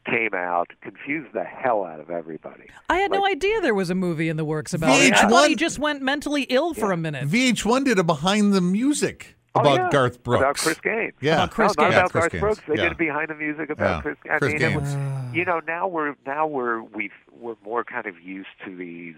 came 0.06 0.36
out, 0.36 0.70
confused 0.82 1.34
the 1.34 1.44
hell 1.44 1.84
out 1.84 2.00
of 2.00 2.12
everybody. 2.12 2.66
I 2.90 2.98
had 2.98 3.10
no 3.10 3.26
idea 3.26 3.60
there 3.62 3.74
was 3.74 3.90
a 3.90 3.96
movie 3.96 4.30
in 4.30 4.38
the 4.38 4.46
works 4.46 4.72
about 4.76 4.92
VH1 4.92 5.08
it. 5.08 5.14
I 5.16 5.28
thought 5.30 5.50
he 5.50 5.56
just 5.56 5.80
went 5.80 6.04
mentally 6.04 6.44
ill 6.44 6.76
for 6.76 6.92
a 6.92 6.98
minute. 6.98 7.28
VH1 7.28 7.86
did 7.86 7.98
a 7.98 8.04
behind 8.04 8.54
the 8.54 8.62
music 8.62 9.36
Oh, 9.58 9.62
about 9.62 9.76
yeah, 9.76 9.90
Garth 9.90 10.22
Brooks. 10.22 10.42
About 10.42 10.58
Chris 10.58 10.80
Gaines. 10.82 11.14
Yeah. 11.22 11.36
About 11.36 11.52
Chris 11.52 11.74
no, 11.78 11.84
not 11.84 11.90
Gaines. 11.90 11.94
Yeah, 11.96 12.00
about 12.02 12.12
Chris 12.12 12.22
Garth 12.24 12.32
Gaines. 12.34 12.42
Brooks. 12.42 12.62
They 12.68 12.76
Yeah. 12.76 12.90
did 12.90 12.98
behind 12.98 13.30
the 13.30 13.36
music 13.36 13.70
about 13.70 13.90
Yeah. 13.96 14.02
Chris. 14.02 14.18
I 14.30 14.38
Chris 14.38 14.52
mean, 14.52 14.60
Gaines. 14.60 14.82
was, 14.82 15.36
you 15.36 15.46
know, 15.46 15.62
now 15.66 15.88
we're 15.88 16.14
now 16.26 16.46
we're 16.46 16.82
we've 16.84 17.14
we're 17.32 17.56
more 17.64 17.84
kind 17.86 18.06
of 18.06 18.20
used 18.20 18.50
to 18.66 18.76
these 18.76 19.16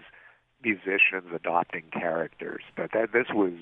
musicians 0.64 1.32
adopting 1.34 1.84
characters, 1.92 2.62
but 2.76 2.90
that 2.92 3.12
this 3.12 3.26
was 3.32 3.52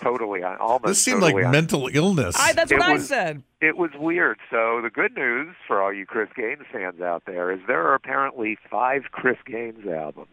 totally 0.00 0.42
almost. 0.42 0.84
This 0.86 1.02
seemed 1.02 1.20
totally 1.20 1.42
like 1.42 1.46
un- 1.46 1.52
mental 1.52 1.88
illness. 1.92 2.36
I, 2.38 2.52
that's 2.52 2.70
It 2.70 2.78
what 2.78 2.88
I 2.90 2.98
said. 2.98 3.42
It 3.60 3.76
was 3.76 3.90
weird. 3.98 4.38
So 4.50 4.80
the 4.82 4.90
good 4.90 5.14
news 5.16 5.54
for 5.66 5.82
all 5.82 5.92
you 5.92 6.06
Chris 6.06 6.28
Gaines 6.36 6.62
fans 6.72 7.00
out 7.00 7.24
there 7.26 7.50
is 7.52 7.60
there 7.66 7.86
are 7.86 7.94
apparently 7.94 8.58
five 8.70 9.04
Chris 9.12 9.38
Gaines 9.46 9.86
albums. 9.86 10.28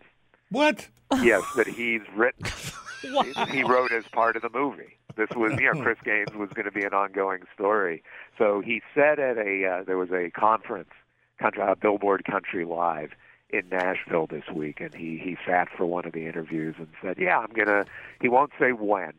what? 0.49 0.87
yes, 1.21 1.43
that 1.55 1.67
he's 1.67 2.01
written. 2.15 2.45
Wow. 3.13 3.45
he 3.45 3.63
wrote 3.63 3.93
as 3.93 4.03
part 4.11 4.35
of 4.35 4.41
the 4.41 4.49
movie. 4.49 4.97
This 5.15 5.29
was, 5.33 5.53
you 5.57 5.73
know, 5.73 5.81
Chris 5.81 5.97
Gaines 6.03 6.33
was 6.35 6.49
going 6.49 6.65
to 6.65 6.71
be 6.71 6.83
an 6.83 6.93
ongoing 6.93 7.43
story. 7.53 8.03
So 8.37 8.59
he 8.59 8.81
said 8.93 9.19
at 9.19 9.37
a 9.37 9.65
uh, 9.65 9.83
there 9.85 9.97
was 9.97 10.11
a 10.11 10.29
conference, 10.31 10.89
country, 11.39 11.61
uh, 11.63 11.75
Billboard 11.75 12.25
Country 12.25 12.65
Live 12.65 13.11
in 13.51 13.67
Nashville 13.69 14.27
this 14.27 14.43
week, 14.53 14.79
and 14.79 14.93
he 14.93 15.17
he 15.17 15.37
sat 15.45 15.69
for 15.75 15.85
one 15.85 16.05
of 16.05 16.13
the 16.13 16.25
interviews 16.27 16.75
and 16.77 16.87
said, 17.01 17.17
"Yeah, 17.17 17.39
I'm 17.39 17.51
gonna." 17.53 17.85
He 18.21 18.29
won't 18.29 18.51
say 18.59 18.71
when, 18.71 19.13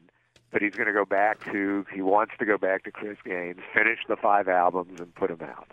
but 0.53 0.63
he's 0.63 0.75
going 0.75 0.87
to 0.87 0.93
go 0.93 1.05
back 1.05 1.43
to. 1.53 1.85
He 1.93 2.03
wants 2.03 2.33
to 2.39 2.45
go 2.45 2.57
back 2.59 2.85
to 2.85 2.91
Chris 2.91 3.19
Gaines, 3.25 3.61
finish 3.75 3.99
the 4.09 4.17
five 4.17 4.49
albums, 4.49 5.01
and 5.01 5.15
put 5.15 5.29
them 5.37 5.49
out. 5.49 5.69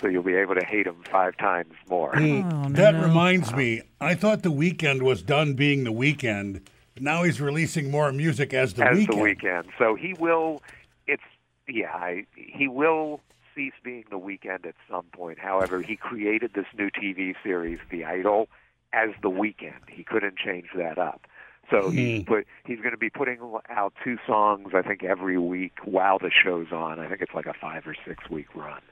So 0.00 0.08
you'll 0.08 0.22
be 0.22 0.34
able 0.36 0.54
to 0.54 0.64
hate 0.64 0.86
him 0.86 0.96
five 1.10 1.36
times 1.36 1.74
more. 1.88 2.16
Hmm. 2.16 2.22
Oh, 2.24 2.62
no, 2.62 2.68
That 2.70 2.94
no. 2.94 3.02
reminds 3.02 3.52
me, 3.54 3.82
I 4.00 4.14
thought 4.14 4.42
the 4.42 4.50
Weeknd 4.50 5.02
was 5.02 5.20
done 5.22 5.52
being 5.52 5.84
the 5.84 5.92
Weeknd. 5.92 6.62
But 6.94 7.02
now 7.02 7.22
he's 7.22 7.38
releasing 7.38 7.90
more 7.90 8.10
music 8.10 8.54
as 8.54 8.72
the 8.72 8.86
as 8.88 8.96
Weeknd. 8.96 9.06
the 9.08 9.16
Weeknd. 9.46 9.64
So 9.78 9.94
he 9.96 10.14
will. 10.14 10.62
It's 11.06 11.22
yeah. 11.68 11.92
I, 11.94 12.24
he 12.34 12.66
will 12.66 13.20
cease 13.54 13.72
being 13.82 14.04
the 14.10 14.18
Weeknd 14.18 14.66
at 14.66 14.74
some 14.90 15.06
point. 15.12 15.38
However, 15.38 15.80
he 15.80 15.96
created 15.96 16.52
this 16.54 16.66
new 16.76 16.90
TV 16.90 17.34
series, 17.42 17.78
The 17.90 18.04
Idol, 18.04 18.48
as 18.92 19.10
the 19.22 19.30
Weeknd. 19.30 19.88
He 19.88 20.04
couldn't 20.04 20.36
change 20.36 20.66
that 20.76 20.98
up. 20.98 21.26
So 21.70 21.90
he 21.90 22.18
hmm. 22.18 22.24
put 22.24 22.46
he's 22.64 22.78
going 22.78 22.90
to 22.90 22.96
be 22.96 23.10
putting 23.10 23.38
out 23.68 23.94
two 24.02 24.18
songs 24.26 24.72
I 24.74 24.82
think 24.82 25.04
every 25.04 25.38
week 25.38 25.72
while 25.84 26.18
the 26.18 26.30
show's 26.30 26.72
on. 26.72 26.98
I 26.98 27.08
think 27.08 27.20
it's 27.22 27.34
like 27.34 27.46
a 27.46 27.54
five 27.54 27.86
or 27.86 27.94
six 28.06 28.28
week 28.28 28.54
run. 28.54 28.82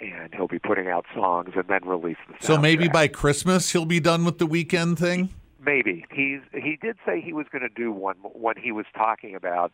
And 0.00 0.34
he'll 0.34 0.48
be 0.48 0.58
putting 0.58 0.88
out 0.88 1.04
songs 1.14 1.50
and 1.54 1.64
then 1.68 1.84
release 1.84 2.16
the. 2.28 2.34
So 2.44 2.58
maybe 2.58 2.88
by 2.88 3.08
Christmas 3.08 3.72
he'll 3.72 3.86
be 3.86 4.00
done 4.00 4.24
with 4.24 4.38
the 4.38 4.46
Weeknd 4.46 4.98
thing? 4.98 5.30
Maybe 5.64 6.04
he's 6.10 6.40
he 6.52 6.78
did 6.80 6.96
say 7.06 7.20
he 7.20 7.32
was 7.32 7.46
going 7.50 7.62
to 7.62 7.68
do 7.68 7.92
one 7.92 8.16
when 8.22 8.56
he 8.56 8.72
was 8.72 8.86
talking 8.94 9.34
about 9.34 9.72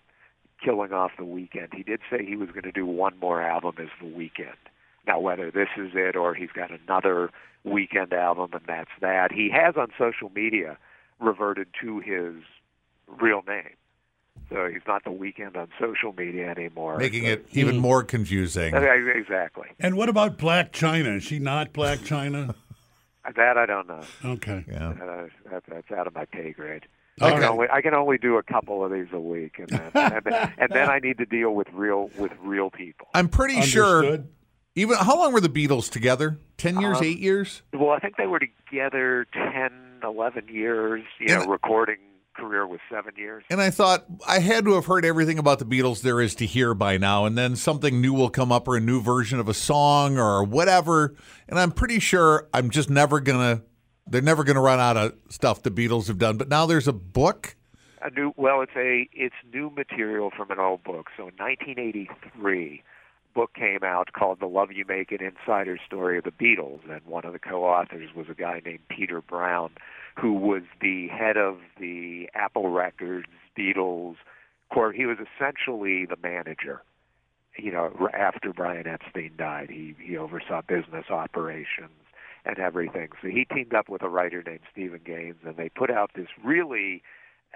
killing 0.63 0.93
off 0.93 1.13
the 1.19 1.25
Weeknd. 1.25 1.75
He 1.75 1.83
did 1.83 2.01
say 2.11 2.25
he 2.25 2.37
was 2.37 2.49
going 2.51 2.63
to 2.65 2.73
do 2.73 2.87
one 2.87 3.19
more 3.21 3.43
album 3.43 3.75
as 3.79 3.89
the 4.01 4.07
Weeknd. 4.07 4.55
Now 5.07 5.21
whether 5.21 5.51
this 5.51 5.69
is 5.77 5.91
it 5.95 6.17
or 6.17 6.35
he's 6.35 6.51
got 6.55 6.71
another 6.71 7.31
Weeknd 7.67 8.13
album 8.13 8.51
and 8.53 8.63
that's 8.67 8.91
that. 9.01 9.33
He 9.33 9.51
has 9.51 9.77
on 9.77 9.89
social 9.99 10.31
media 10.35 10.77
reverted 11.21 11.69
to 11.81 12.01
his 12.01 12.35
real 13.21 13.43
name. 13.47 13.71
So 14.51 14.69
he's 14.73 14.83
not 14.87 15.05
the 15.05 15.11
Weeknd 15.11 15.57
on 15.57 15.69
social 15.81 16.13
media 16.13 16.49
anymore. 16.49 16.97
Making 16.99 17.25
So- 17.25 17.31
it 17.33 17.47
even 17.53 17.79
more 17.79 18.03
confusing. 18.03 18.75
Exactly. 18.75 19.67
And 19.79 19.97
what 19.97 20.09
about 20.09 20.39
Blac 20.39 20.71
Chyna? 20.71 21.17
Is 21.17 21.25
she 21.25 21.39
not 21.39 21.73
Blac 21.73 21.99
Chyna? 21.99 22.55
That 23.37 23.59
I 23.59 23.67
don't 23.67 23.87
know. 23.87 24.01
Okay. 24.25 24.65
Yeah. 24.67 24.89
Uh, 24.89 25.27
that, 25.51 25.63
that's 25.69 25.91
out 25.91 26.07
of 26.07 26.15
my 26.15 26.25
pay 26.25 26.53
grade. 26.53 26.87
All 27.21 27.29
I 27.29 27.33
can 27.33 27.41
right. 27.41 27.51
only 27.51 27.67
I 27.71 27.81
can 27.81 27.95
only 27.95 28.19
do 28.19 28.37
a 28.37 28.43
couple 28.43 28.85
of 28.85 28.93
these 28.93 29.07
a 29.13 29.21
week, 29.21 29.59
and 29.59 29.69
then, 29.69 29.91
and, 29.95 30.25
then, 30.25 30.53
and 30.59 30.71
then 30.71 30.89
I 30.91 30.99
need 30.99 31.19
to 31.19 31.27
deal 31.27 31.55
with 31.55 31.69
real 31.73 32.11
with 32.19 32.33
real 32.43 32.71
people. 32.71 33.09
I'm 33.15 33.29
pretty 33.29 33.63
sure 33.63 34.25
even 34.75 34.97
how 34.97 35.19
long 35.19 35.33
were 35.33 35.41
the 35.41 35.49
Beatles 35.49 35.91
together? 35.91 36.39
10 36.59 36.81
years, 36.81 36.99
Um, 36.99 37.05
8 37.05 37.19
years? 37.19 37.63
Well, 37.73 37.91
I 37.91 37.99
think 37.99 38.17
they 38.17 38.27
were 38.27 38.41
together 38.41 39.27
10, 39.33 40.01
11 40.05 40.49
years. 40.49 41.03
You 41.19 41.27
know, 41.29 41.47
recording 41.47 41.97
career 42.37 42.67
was 42.67 42.79
seven 42.91 43.15
years. 43.17 43.43
And 43.51 43.61
I 43.61 43.71
thought 43.71 44.05
I 44.27 44.39
had 44.39 44.65
to 44.65 44.75
have 44.75 44.87
heard 44.87 45.05
everything 45.05 45.39
about 45.39 45.59
the 45.59 45.65
Beatles 45.65 46.03
there 46.03 46.21
is 46.21 46.35
to 46.37 46.47
hear 46.47 46.75
by 46.75 46.97
now, 46.97 47.25
and 47.27 47.37
then 47.37 47.57
something 47.57 48.01
new 48.01 48.13
will 48.13 48.31
come 48.31 48.53
up 48.53 48.69
or 48.69 48.77
a 48.77 48.81
new 48.81 49.01
version 49.01 49.41
of 49.41 49.49
a 49.49 49.55
song 49.55 50.19
or 50.19 50.45
whatever. 50.45 51.17
And 51.49 51.59
I'm 51.59 51.73
pretty 51.73 51.99
sure 51.99 52.49
I'm 52.55 52.71
just 52.71 52.89
never 52.89 53.19
gonna. 53.21 53.63
They're 54.11 54.23
never 54.23 54.45
gonna 54.45 54.61
run 54.61 54.81
out 54.81 54.97
of 54.97 55.15
stuff 55.29 55.63
the 55.63 55.71
Beatles 55.71 56.09
have 56.09 56.19
done. 56.19 56.37
But 56.37 56.49
now 56.49 56.67
there's 56.67 56.89
a 56.89 56.93
book. 56.93 57.57
A 58.01 58.11
new 58.11 58.33
well, 58.37 58.63
it's 58.63 58.77
a 58.77 59.09
it's 59.13 59.35
new 59.53 59.71
material 59.71 60.31
from 60.35 60.51
an 60.51 60.59
old 60.59 60.83
book. 60.85 61.09
So 61.17 61.29
in 61.29 61.35
1983, 61.37 62.83
book 63.35 63.53
came 63.55 63.83
out 63.83 64.13
called 64.13 64.41
"The 64.41 64.47
Love 64.47 64.73
You 64.73 64.85
Make: 64.87 65.13
An 65.13 65.23
Insider 65.23 65.79
Story 65.85 66.19
of 66.19 66.25
the 66.25 66.31
Beatles," 66.31 66.81
and 66.91 67.05
one 67.07 67.25
of 67.25 67.33
the 67.33 67.39
co-authors 67.39 68.15
was 68.15 68.27
a 68.31 68.35
guy 68.35 68.63
named 68.65 68.87
Peter 68.89 69.21
Brown, 69.21 69.71
who 70.17 70.33
was 70.33 70.63
the 70.81 71.09
head 71.09 71.37
of 71.37 71.59
the 71.79 72.31
Apple 72.35 72.71
Records 72.71 73.27
Beatles. 73.59 74.17
Corps. 74.73 74.93
He 74.93 75.07
was 75.07 75.17
essentially 75.19 76.07
the 76.07 76.19
manager. 76.23 76.83
You 77.57 77.73
know, 77.73 78.09
after 78.15 78.53
Brian 78.53 78.87
Epstein 78.87 79.33
died, 79.37 79.71
he 79.71 79.95
he 80.01 80.17
oversaw 80.17 80.63
business 80.63 81.07
operations 81.11 81.91
and 82.49 82.59
everything. 82.59 83.09
So 83.23 83.29
he 83.29 83.45
teamed 83.45 83.75
up 83.75 83.89
with 83.89 84.03
a 84.03 84.09
writer 84.09 84.43
named 84.45 84.61
Steven 84.73 85.01
Gaines, 85.05 85.37
and 85.45 85.57
they 85.57 85.69
put 85.69 85.91
out 85.91 86.11
this 86.17 86.29
really, 86.43 87.03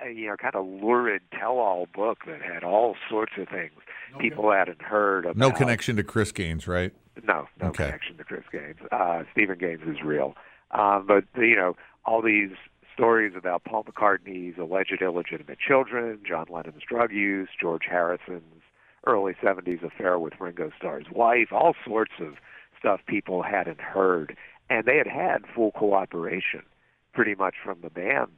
uh, 0.05 0.09
you 0.09 0.29
know, 0.29 0.37
kind 0.37 0.55
of 0.55 0.67
lurid 0.67 1.23
tell-all 1.39 1.89
book 1.95 2.19
that 2.27 2.43
had 2.43 2.63
all 2.63 2.95
sorts 3.11 3.33
of 3.39 3.49
things 3.49 3.73
people 4.21 4.53
hadn't 4.53 4.83
heard 4.83 5.25
about. 5.25 5.37
No 5.39 5.51
connection 5.51 5.97
to 5.97 6.05
Chris 6.05 6.31
Gaines, 6.33 6.69
right? 6.69 6.93
No, 7.25 7.47
no 7.61 7.69
Okay. 7.69 7.87
connection 7.87 8.19
to 8.19 8.25
Chris 8.25 8.45
Gaines. 8.53 8.77
Uh, 8.93 9.25
Steven 9.33 9.59
Gaines 9.59 9.83
is 9.87 10.03
real, 10.05 10.37
um, 10.71 11.07
but 11.07 11.25
you 11.37 11.57
know 11.57 11.75
all 12.05 12.21
these 12.23 12.51
stories 12.95 13.33
about 13.37 13.65
Paul 13.65 13.85
McCartney's 13.85 14.59
alleged 14.59 15.01
illegitimate 15.01 15.59
children, 15.59 16.21
John 16.29 16.47
Lennon's 16.51 16.83
drug 16.87 17.11
use, 17.11 17.49
George 17.59 17.85
Harrison's 17.91 18.63
early 19.07 19.33
'70s 19.43 19.83
affair 19.83 20.19
with 20.19 20.35
Ringo 20.39 20.71
Starr's 20.77 21.07
wife, 21.11 21.49
all 21.53 21.75
sorts 21.87 22.13
of 22.21 22.35
stuff 22.79 23.01
people 23.07 23.43
hadn't 23.43 23.81
heard, 23.81 24.37
and 24.73 24.85
they 24.87 24.97
had 25.03 25.07
had 25.07 25.41
full 25.55 25.73
cooperation, 25.73 26.63
pretty 27.13 27.35
much 27.35 27.55
from 27.65 27.79
the 27.83 27.91
band 27.91 28.31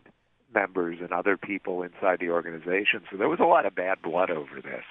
members 0.52 0.98
and 1.00 1.12
other 1.12 1.36
people 1.36 1.82
inside 1.82 2.18
the 2.20 2.30
organization. 2.30 3.02
So 3.10 3.16
there 3.16 3.28
was 3.28 3.40
a 3.40 3.44
lot 3.54 3.66
of 3.66 3.74
bad 3.74 4.02
blood 4.02 4.30
over 4.30 4.56
this. 4.62 4.84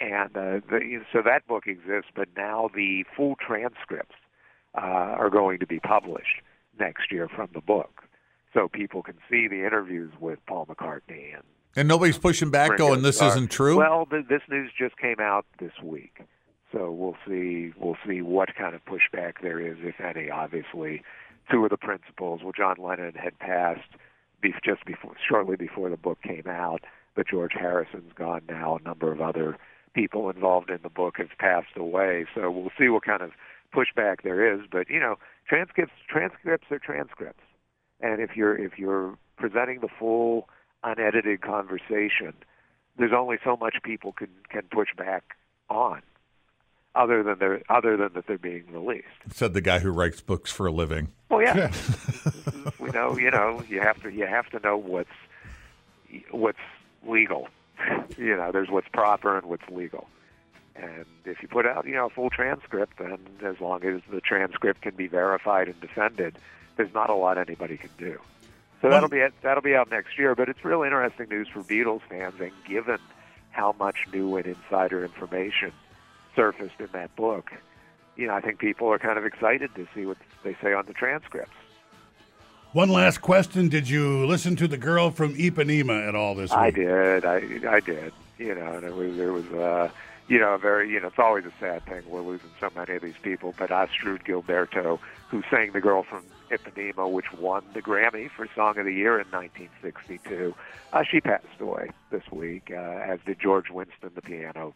and 0.00 0.30
uh, 0.36 0.60
the, 0.70 0.80
so 1.12 1.18
that 1.24 1.46
book 1.46 1.64
exists. 1.66 2.10
But 2.14 2.28
now 2.36 2.68
the 2.74 3.04
full 3.16 3.36
transcripts 3.36 4.16
uh, 4.76 4.80
are 5.20 5.30
going 5.30 5.58
to 5.60 5.66
be 5.66 5.78
published 5.80 6.36
next 6.78 7.12
year 7.12 7.28
from 7.28 7.48
the 7.54 7.60
book, 7.60 8.02
so 8.52 8.68
people 8.68 9.02
can 9.02 9.18
see 9.30 9.46
the 9.48 9.64
interviews 9.64 10.12
with 10.20 10.38
Paul 10.46 10.66
McCartney 10.66 11.34
and 11.34 11.44
And 11.76 11.86
nobody's 11.88 12.18
pushing 12.18 12.50
back, 12.50 12.76
going, 12.76 13.02
"This 13.02 13.22
isn't 13.22 13.50
true." 13.50 13.76
Well, 13.78 14.06
th- 14.06 14.26
this 14.28 14.42
news 14.50 14.70
just 14.76 14.96
came 14.96 15.20
out 15.20 15.46
this 15.58 15.72
week, 15.82 16.14
so 16.74 16.90
we'll 16.90 17.16
see. 17.26 17.72
We'll 17.78 17.96
see 18.06 18.20
what 18.20 18.54
kind 18.56 18.74
of 18.74 18.84
pushback 18.84 19.34
there 19.42 19.60
is, 19.60 19.76
if 19.80 20.00
any. 20.00 20.28
Obviously, 20.28 21.02
two 21.50 21.64
of 21.64 21.70
the 21.70 21.76
principals. 21.76 22.40
Well, 22.42 22.52
John 22.52 22.76
Lennon 22.78 23.14
had 23.14 23.38
passed 23.38 23.88
just 24.62 24.84
before, 24.84 25.14
shortly 25.26 25.56
before 25.56 25.88
the 25.88 25.96
book 25.96 26.18
came 26.22 26.46
out, 26.46 26.82
but 27.14 27.28
George 27.28 27.52
Harrison's 27.54 28.12
gone 28.14 28.42
now. 28.48 28.76
A 28.76 28.82
number 28.82 29.10
of 29.10 29.20
other 29.20 29.56
people 29.94 30.28
involved 30.28 30.68
in 30.68 30.80
the 30.82 30.90
book 30.90 31.14
have 31.18 31.30
passed 31.38 31.76
away, 31.76 32.26
so 32.34 32.50
we'll 32.50 32.72
see 32.78 32.88
what 32.88 33.04
kind 33.04 33.22
of 33.22 33.30
pushback 33.74 34.22
there 34.22 34.52
is. 34.52 34.60
But 34.70 34.90
you 34.90 35.00
know, 35.00 35.16
transcripts 35.48 35.94
transcripts 36.08 36.66
are 36.70 36.78
transcripts, 36.78 37.44
and 38.00 38.20
if 38.20 38.36
you're 38.36 38.56
if 38.56 38.78
you're 38.78 39.16
presenting 39.38 39.80
the 39.80 39.88
full 39.98 40.48
unedited 40.82 41.40
conversation, 41.40 42.34
there's 42.98 43.12
only 43.16 43.36
so 43.42 43.56
much 43.56 43.76
people 43.82 44.12
can 44.12 44.28
can 44.50 44.62
push 44.70 44.88
back 44.96 45.36
on, 45.70 46.02
other 46.94 47.22
than 47.22 47.38
they're 47.38 47.62
other 47.68 47.96
than 47.96 48.10
that 48.14 48.26
they're 48.26 48.38
being 48.38 48.64
released. 48.72 49.06
Said 49.32 49.54
the 49.54 49.60
guy 49.60 49.80
who 49.80 49.90
writes 49.90 50.20
books 50.20 50.50
for 50.50 50.66
a 50.66 50.72
living. 50.72 51.08
Well, 51.30 51.42
yeah, 51.42 51.72
we 52.78 52.90
know. 52.90 53.16
You 53.18 53.30
know, 53.30 53.62
you 53.68 53.80
have 53.80 54.02
to 54.02 54.10
you 54.10 54.26
have 54.26 54.48
to 54.50 54.60
know 54.60 54.76
what's 54.76 55.08
what's 56.30 56.58
legal. 57.06 57.48
You 58.16 58.36
know, 58.36 58.52
there's 58.52 58.70
what's 58.70 58.88
proper 58.88 59.36
and 59.36 59.46
what's 59.48 59.68
legal. 59.68 60.06
And 60.76 61.04
if 61.24 61.42
you 61.42 61.48
put 61.48 61.66
out, 61.66 61.86
you 61.86 61.94
know, 61.94 62.06
a 62.06 62.10
full 62.10 62.30
transcript, 62.30 62.98
then 62.98 63.18
as 63.44 63.60
long 63.60 63.84
as 63.84 64.00
the 64.10 64.20
transcript 64.20 64.82
can 64.82 64.94
be 64.94 65.08
verified 65.08 65.68
and 65.68 65.80
defended, 65.80 66.38
there's 66.76 66.94
not 66.94 67.10
a 67.10 67.14
lot 67.14 67.36
anybody 67.36 67.76
can 67.76 67.90
do. 67.98 68.20
So 68.80 68.88
that'll 68.88 69.08
be 69.08 69.26
that'll 69.42 69.62
be 69.62 69.74
out 69.74 69.90
next 69.90 70.18
year. 70.18 70.34
But 70.34 70.48
it's 70.48 70.64
real 70.64 70.82
interesting 70.82 71.28
news 71.28 71.48
for 71.48 71.62
Beatles 71.62 72.02
fans, 72.08 72.34
and 72.40 72.52
given 72.66 72.98
how 73.50 73.74
much 73.78 74.06
new 74.12 74.36
and 74.36 74.46
insider 74.46 75.04
information 75.04 75.72
surfaced 76.34 76.78
in 76.78 76.88
that 76.92 77.14
book, 77.16 77.50
you 78.16 78.26
know, 78.26 78.34
I 78.34 78.40
think 78.40 78.58
people 78.58 78.88
are 78.88 78.98
kind 78.98 79.18
of 79.18 79.24
excited 79.24 79.74
to 79.74 79.86
see 79.94 80.06
what 80.06 80.18
they 80.42 80.56
say 80.62 80.72
on 80.72 80.86
the 80.86 80.92
transcripts. 80.92 81.54
One 82.72 82.88
last 82.88 83.20
question: 83.20 83.68
Did 83.68 83.88
you 83.88 84.26
listen 84.26 84.56
to 84.56 84.66
the 84.66 84.76
girl 84.76 85.12
from 85.12 85.34
Ipanema 85.36 86.08
at 86.08 86.16
all 86.16 86.34
this 86.34 86.50
week? 86.50 86.58
I 86.58 86.70
did, 86.70 87.24
I 87.24 87.36
I 87.68 87.80
did. 87.80 88.12
You 88.36 88.54
know, 88.56 88.72
and 88.72 88.84
it 88.84 88.94
was 88.94 89.16
there 89.16 89.32
was 89.32 89.46
uh, 89.52 89.90
you 90.26 90.40
know 90.40 90.54
a 90.54 90.58
very 90.58 90.90
you 90.90 90.98
know 91.00 91.06
it's 91.06 91.18
always 91.20 91.44
a 91.44 91.52
sad 91.60 91.86
thing 91.86 92.02
we're 92.08 92.20
losing 92.20 92.50
so 92.58 92.70
many 92.74 92.94
of 92.96 93.02
these 93.02 93.14
people. 93.22 93.54
But 93.56 93.70
Astrud 93.70 94.24
Gilberto, 94.24 94.98
who 95.28 95.44
sang 95.48 95.70
"The 95.70 95.80
Girl 95.80 96.02
from 96.02 96.24
Ipanema," 96.50 97.08
which 97.08 97.32
won 97.32 97.64
the 97.74 97.80
Grammy 97.80 98.28
for 98.28 98.48
Song 98.56 98.76
of 98.76 98.86
the 98.86 98.92
Year 98.92 99.20
in 99.20 99.28
1962, 99.28 100.52
uh, 100.92 101.04
she 101.08 101.20
passed 101.20 101.46
away 101.60 101.90
this 102.10 102.24
week, 102.32 102.72
uh, 102.72 102.74
as 102.74 103.20
did 103.24 103.38
George 103.38 103.70
Winston, 103.70 104.10
the 104.16 104.22
piano 104.22 104.74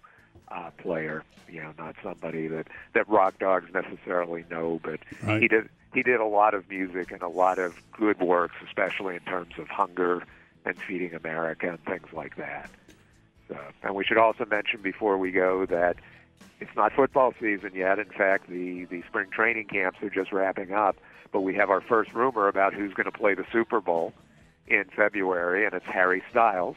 uh, 0.51 0.71
player. 0.79 1.25
You 1.51 1.63
know, 1.63 1.73
not 1.79 1.97
somebody 2.03 2.47
that 2.49 2.69
that 2.95 3.09
rock 3.09 3.39
dogs 3.39 3.73
necessarily 3.73 4.45
know, 4.51 4.81
but 4.83 5.01
Right. 5.23 5.41
he 5.43 5.49
did 5.49 5.69
he 5.95 6.03
did 6.03 6.21
a 6.21 6.27
lot 6.27 6.53
of 6.55 6.69
music 6.69 7.11
and 7.11 7.23
a 7.23 7.29
lot 7.29 7.59
of 7.59 7.75
good 7.93 8.21
works, 8.21 8.55
especially 8.67 9.15
in 9.15 9.21
terms 9.23 9.55
of 9.59 9.69
hunger 9.69 10.23
and 10.67 10.77
feeding 10.83 11.15
America 11.15 11.69
and 11.71 11.83
things 11.85 12.13
like 12.13 12.37
that. 12.37 12.71
So, 13.49 13.57
and 13.83 13.95
we 13.95 14.05
should 14.05 14.19
also 14.19 14.45
mention 14.45 14.83
before 14.83 15.17
we 15.17 15.31
go 15.31 15.65
that 15.67 15.97
it's 16.61 16.75
not 16.77 16.93
football 16.93 17.33
season 17.41 17.71
yet. 17.75 17.99
In 17.99 18.11
fact, 18.11 18.51
the 18.51 18.85
the 18.85 19.03
spring 19.09 19.31
training 19.31 19.69
camps 19.69 20.03
are 20.03 20.11
just 20.11 20.33
wrapping 20.33 20.73
up. 20.73 20.97
But 21.33 21.41
we 21.43 21.55
have 21.55 21.69
our 21.71 21.81
first 21.83 22.13
rumor 22.15 22.49
about 22.49 22.73
who's 22.75 22.93
going 22.95 23.11
to 23.11 23.17
play 23.19 23.35
the 23.35 23.45
Super 23.53 23.81
Bowl 23.81 24.13
in 24.67 24.85
February, 24.97 25.65
and 25.67 25.75
it's 25.75 25.85
Harry 25.87 26.23
Styles. 26.31 26.77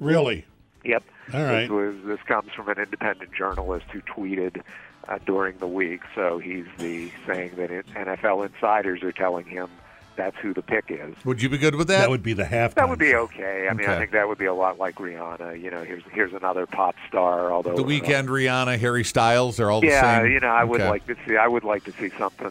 Really? 0.00 0.44
Yep. 0.88 1.04
All 1.34 1.42
right. 1.44 1.60
This 1.60 1.70
was 1.70 1.94
this 2.04 2.20
comes 2.26 2.50
from 2.52 2.68
an 2.68 2.78
independent 2.78 3.32
journalist 3.32 3.86
who 3.92 4.00
tweeted 4.00 4.62
uh, 5.08 5.18
during 5.26 5.58
the 5.58 5.66
week. 5.66 6.00
So 6.14 6.38
he's 6.38 6.66
the 6.78 7.10
saying 7.26 7.52
that 7.56 7.70
it, 7.70 7.86
NFL 7.94 8.46
insiders 8.46 9.02
are 9.02 9.12
telling 9.12 9.44
him 9.46 9.68
that's 10.16 10.36
who 10.38 10.52
the 10.52 10.62
pick 10.62 10.86
is. 10.88 11.14
Would 11.24 11.40
you 11.42 11.48
be 11.48 11.58
good 11.58 11.76
with 11.76 11.86
that? 11.88 11.98
That 12.00 12.10
would 12.10 12.22
be 12.24 12.32
the 12.32 12.42
halftime. 12.44 12.74
That 12.74 12.88
would 12.88 12.98
be 12.98 13.14
okay. 13.14 13.68
I 13.70 13.74
mean, 13.74 13.88
I 13.88 13.98
think 13.98 14.10
that 14.12 14.26
would 14.26 14.38
be 14.38 14.46
a 14.46 14.54
lot 14.54 14.78
like 14.78 14.96
Rihanna. 14.96 15.60
You 15.62 15.70
know, 15.70 15.84
here's 15.84 16.02
here's 16.10 16.32
another 16.32 16.66
pop 16.66 16.96
star. 17.06 17.52
Although 17.52 17.76
the 17.76 17.84
uh, 17.84 17.86
Weeknd, 17.86 18.26
Rihanna, 18.26 18.78
Harry 18.78 19.04
Styles, 19.04 19.58
they're 19.58 19.70
all 19.70 19.80
the 19.80 19.86
yeah, 19.88 20.22
same. 20.22 20.32
you 20.32 20.40
know, 20.40 20.48
I 20.48 20.64
would 20.64 20.80
Okay. 20.80 20.90
like 20.90 21.06
to 21.06 21.16
see. 21.26 21.36
I 21.36 21.46
would 21.46 21.64
like 21.64 21.84
to 21.84 21.92
see 21.92 22.08
something 22.18 22.50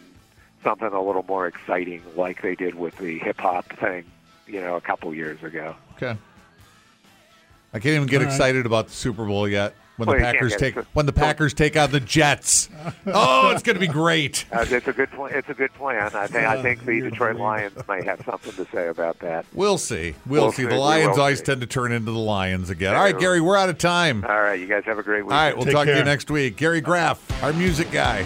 something 0.63 0.87
a 0.93 1.01
little 1.01 1.25
more 1.27 1.47
exciting, 1.47 2.01
like 2.15 2.41
they 2.41 2.55
did 2.55 2.75
with 2.75 2.97
the 2.99 3.17
hip 3.19 3.39
hop 3.39 3.65
thing. 3.79 4.05
You 4.45 4.61
know, 4.61 4.75
a 4.77 4.81
couple 4.81 5.13
years 5.13 5.43
ago. 5.43 5.75
Okay. 5.95 6.17
I 7.77 7.79
can't 7.79 7.95
even 7.95 8.07
get 8.07 8.21
All 8.21 8.25
right. 8.27 8.33
excited 8.33 8.65
about 8.65 8.87
the 8.87 8.93
Super 8.93 9.25
Bowl 9.25 9.47
yet. 9.47 9.73
When 9.97 10.07
Well, 10.07 10.17
the 10.17 10.23
Packers 10.23 10.55
take 10.57 10.75
when 10.93 11.07
the 11.07 11.13
Packers 11.13 11.55
take 11.55 11.75
on 11.75 11.89
the 11.91 11.99
Jets. 11.99 12.69
Oh, 13.07 13.49
it's 13.51 13.63
going 13.63 13.75
to 13.75 13.79
be 13.79 13.87
great. 13.87 14.45
Uh, 14.51 14.63
it's 14.69 14.87
a 14.87 14.93
good 14.93 15.09
plan. 15.11 15.33
It's 15.35 15.49
a 15.49 15.53
good 15.55 15.73
plan. 15.73 16.11
I 16.13 16.27
think. 16.27 16.45
I 16.47 16.61
think 16.61 16.85
the 16.85 17.01
Detroit 17.01 17.37
Lions 17.37 17.73
may 17.87 18.03
have 18.03 18.21
something 18.23 18.51
to 18.63 18.69
say 18.71 18.89
about 18.89 19.17
that. 19.19 19.45
We'll 19.53 19.77
see. 19.77 20.13
We'll, 20.27 20.43
We'll 20.43 20.51
see. 20.51 20.63
see. 20.63 20.67
The 20.69 20.75
Lions 20.75 21.17
always 21.17 21.39
see. 21.39 21.45
tend 21.45 21.61
to 21.61 21.67
turn 21.67 21.91
into 21.93 22.11
the 22.11 22.19
Lions 22.19 22.69
again. 22.69 22.95
All 22.95 23.01
right, 23.01 23.17
Gary, 23.17 23.39
we're 23.41 23.55
out 23.57 23.69
of 23.69 23.77
time. 23.79 24.23
All 24.27 24.39
right, 24.41 24.59
you 24.59 24.67
guys 24.67 24.83
have 24.85 24.99
a 24.99 25.03
great 25.03 25.23
week. 25.25 25.33
All 25.33 25.39
right, 25.39 25.55
we'll 25.55 25.65
Take 25.65 25.73
talk 25.73 25.85
to 25.87 25.97
you 25.97 26.03
next 26.03 26.29
week. 26.29 26.57
Gary 26.57 26.81
Graff, 26.81 27.41
our 27.41 27.53
music 27.53 27.89
guy. 27.91 28.25